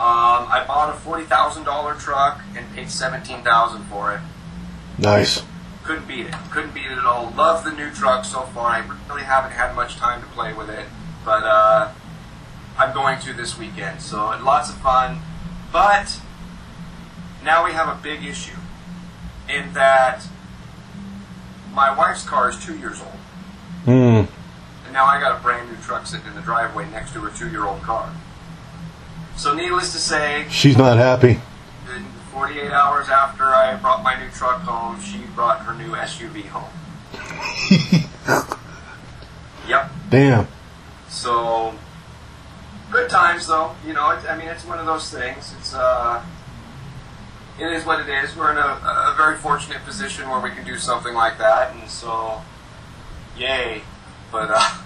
Um, 0.00 0.48
I 0.48 0.64
bought 0.66 0.90
a 0.90 0.98
forty 0.98 1.24
thousand 1.24 1.64
dollar 1.64 1.94
truck 1.94 2.40
and 2.56 2.68
paid 2.74 2.90
seventeen 2.90 3.42
thousand 3.42 3.82
for 3.84 4.14
it. 4.14 4.20
Nice. 5.02 5.42
Couldn't 5.82 6.06
beat 6.06 6.26
it. 6.26 6.34
Couldn't 6.52 6.74
beat 6.74 6.86
it 6.86 6.96
at 6.96 7.04
all. 7.04 7.32
Love 7.36 7.64
the 7.64 7.72
new 7.72 7.90
truck 7.90 8.24
so 8.24 8.42
far. 8.42 8.68
I 8.68 8.88
really 9.08 9.24
haven't 9.24 9.50
had 9.50 9.74
much 9.74 9.96
time 9.96 10.20
to 10.20 10.28
play 10.28 10.52
with 10.52 10.70
it, 10.70 10.86
but 11.24 11.42
uh, 11.42 11.90
I'm 12.78 12.94
going 12.94 13.18
to 13.20 13.32
this 13.32 13.58
weekend. 13.58 14.00
So 14.00 14.18
lots 14.42 14.70
of 14.70 14.76
fun. 14.76 15.18
But 15.72 16.20
now 17.44 17.64
we 17.64 17.72
have 17.72 17.88
a 17.88 18.00
big 18.00 18.24
issue 18.24 18.56
in 19.48 19.72
that 19.72 20.24
my 21.72 21.92
wife's 21.92 22.24
car 22.24 22.50
is 22.50 22.64
two 22.64 22.78
years 22.78 23.00
old. 23.00 23.18
Hmm. 23.84 24.92
now 24.92 25.06
I 25.06 25.18
got 25.18 25.36
a 25.36 25.42
brand 25.42 25.68
new 25.68 25.76
truck 25.78 26.06
sitting 26.06 26.26
in 26.26 26.34
the 26.36 26.42
driveway 26.42 26.88
next 26.90 27.12
to 27.14 27.20
her 27.22 27.36
two 27.36 27.50
year 27.50 27.64
old 27.64 27.82
car. 27.82 28.14
So, 29.36 29.54
needless 29.54 29.92
to 29.92 29.98
say, 29.98 30.46
She's 30.50 30.76
not 30.76 30.98
happy. 30.98 31.40
In 32.32 32.38
48 32.38 32.72
hours 32.72 33.08
after 33.08 33.44
I 33.44 33.76
brought 33.76 34.02
my 34.02 34.22
new 34.22 34.30
truck 34.30 34.62
home, 34.62 35.00
she 35.00 35.18
brought 35.34 35.60
her 35.60 35.74
new 35.74 35.92
SUV 35.92 36.46
home. 36.46 36.70
yep. 39.68 39.90
Damn. 40.10 40.48
So, 41.08 41.74
good 42.90 43.10
times 43.10 43.46
though. 43.46 43.74
You 43.86 43.92
know, 43.92 44.10
it, 44.10 44.24
I 44.28 44.36
mean, 44.36 44.48
it's 44.48 44.64
one 44.64 44.78
of 44.78 44.86
those 44.86 45.10
things. 45.10 45.54
It's 45.58 45.74
uh, 45.74 46.22
it 47.58 47.66
is 47.66 47.84
what 47.84 48.00
it 48.00 48.08
is. 48.08 48.34
We're 48.36 48.52
in 48.52 48.58
a, 48.58 48.60
a 48.60 49.14
very 49.16 49.36
fortunate 49.36 49.84
position 49.84 50.28
where 50.28 50.40
we 50.40 50.50
can 50.50 50.64
do 50.64 50.78
something 50.78 51.14
like 51.14 51.38
that, 51.38 51.74
and 51.74 51.88
so, 51.88 52.40
yay. 53.36 53.82
But 54.30 54.50
uh, 54.50 54.78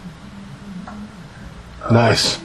uh, 1.85 1.93
Nice. 1.93 2.41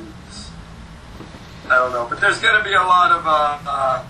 I 1.66 1.76
don't 1.76 1.94
know, 1.94 2.06
but 2.10 2.20
there's 2.20 2.40
going 2.40 2.58
to 2.58 2.64
be 2.64 2.74
a 2.74 2.84
lot 2.84 3.12
of. 3.12 3.26
Uh, 3.26 3.58
uh, 3.66 4.06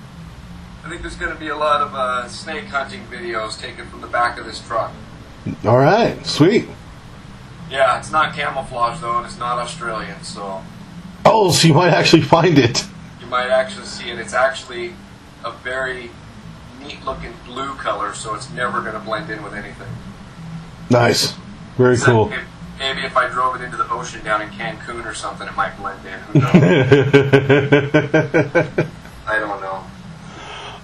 I 0.83 0.89
think 0.89 1.01
there's 1.01 1.15
going 1.15 1.31
to 1.33 1.39
be 1.39 1.49
a 1.49 1.55
lot 1.55 1.81
of 1.81 1.93
uh, 1.93 2.27
snake 2.27 2.65
hunting 2.65 3.05
videos 3.07 3.59
taken 3.59 3.87
from 3.87 4.01
the 4.01 4.07
back 4.07 4.39
of 4.39 4.45
this 4.45 4.65
truck. 4.65 4.91
All 5.63 5.77
right. 5.77 6.25
Sweet. 6.25 6.67
Yeah, 7.69 7.99
it's 7.99 8.11
not 8.11 8.33
camouflage 8.35 8.99
though, 8.99 9.17
and 9.17 9.25
it's 9.25 9.37
not 9.37 9.59
Australian, 9.59 10.23
so 10.23 10.63
Oh, 11.23 11.51
so 11.51 11.67
you 11.67 11.73
might 11.75 11.93
actually 11.93 12.23
find 12.23 12.57
it. 12.57 12.83
you 13.19 13.27
might 13.27 13.49
actually 13.49 13.85
see 13.85 14.09
it. 14.09 14.19
It's 14.19 14.33
actually 14.33 14.93
a 15.45 15.51
very 15.51 16.09
neat 16.81 17.03
looking 17.05 17.33
blue 17.45 17.75
color, 17.75 18.13
so 18.13 18.33
it's 18.35 18.49
never 18.51 18.81
going 18.81 18.93
to 18.93 18.99
blend 18.99 19.29
in 19.29 19.43
with 19.43 19.53
anything. 19.53 19.87
Nice. 20.89 21.35
Very 21.77 21.97
cool. 21.97 22.25
Maybe, 22.29 22.41
maybe 22.79 23.01
if 23.01 23.15
I 23.15 23.29
drove 23.29 23.55
it 23.55 23.61
into 23.63 23.77
the 23.77 23.89
ocean 23.91 24.23
down 24.25 24.41
in 24.41 24.49
Cancun 24.49 25.05
or 25.05 25.13
something, 25.13 25.47
it 25.47 25.55
might 25.55 25.77
blend 25.77 26.05
in. 26.05 26.19
Who 26.19 26.39
knows? 26.39 26.51
I 29.27 29.39
don't 29.39 29.61
know. 29.61 29.83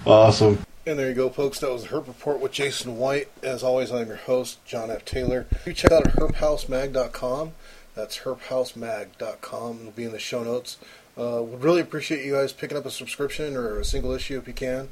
Awesome. 0.07 0.59
And 0.85 0.97
there 0.97 1.09
you 1.09 1.13
go, 1.13 1.29
folks. 1.29 1.59
That 1.59 1.69
was 1.69 1.87
Herp 1.87 2.07
Report 2.07 2.39
with 2.39 2.53
Jason 2.53 2.95
White. 2.95 3.27
As 3.43 3.61
always, 3.61 3.91
I'm 3.91 4.07
your 4.07 4.15
host, 4.15 4.63
John 4.63 4.89
F. 4.89 5.03
Taylor. 5.03 5.47
You 5.65 5.73
check 5.73 5.91
out 5.91 6.05
herphousemag.com. 6.05 7.51
That's 7.93 8.19
herphousemag.com. 8.19 9.79
It'll 9.81 9.91
be 9.91 10.05
in 10.05 10.13
the 10.13 10.19
show 10.19 10.45
notes. 10.45 10.77
Uh, 11.17 11.43
would 11.43 11.61
really 11.61 11.81
appreciate 11.81 12.23
you 12.23 12.35
guys 12.35 12.53
picking 12.53 12.77
up 12.77 12.85
a 12.85 12.91
subscription 12.91 13.57
or 13.57 13.79
a 13.79 13.83
single 13.83 14.13
issue 14.13 14.37
if 14.37 14.47
you 14.47 14.53
can. 14.53 14.87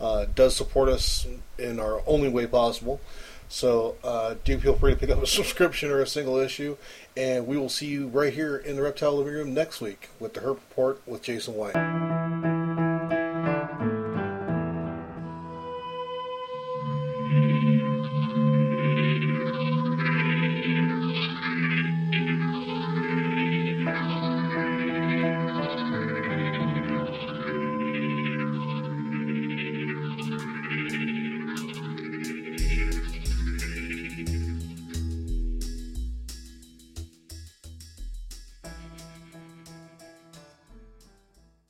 Uh, 0.00 0.26
it 0.28 0.36
does 0.36 0.54
support 0.54 0.88
us 0.88 1.26
in 1.58 1.80
our 1.80 2.00
only 2.06 2.28
way 2.28 2.46
possible. 2.46 3.00
So 3.48 3.96
uh, 4.04 4.36
do 4.44 4.56
feel 4.60 4.76
free 4.76 4.92
to 4.94 4.98
pick 4.98 5.10
up 5.10 5.20
a 5.20 5.26
subscription 5.38 5.90
or 5.90 6.00
a 6.00 6.06
single 6.06 6.36
issue. 6.36 6.76
And 7.16 7.48
we 7.48 7.56
will 7.56 7.68
see 7.68 7.88
you 7.88 8.06
right 8.06 8.32
here 8.32 8.56
in 8.56 8.76
the 8.76 8.82
Reptile 8.82 9.16
Living 9.16 9.32
Room 9.32 9.54
next 9.54 9.80
week 9.80 10.10
with 10.20 10.34
the 10.34 10.40
Herp 10.40 10.54
Report 10.54 11.02
with 11.04 11.22
Jason 11.22 11.54
White. 11.54 12.11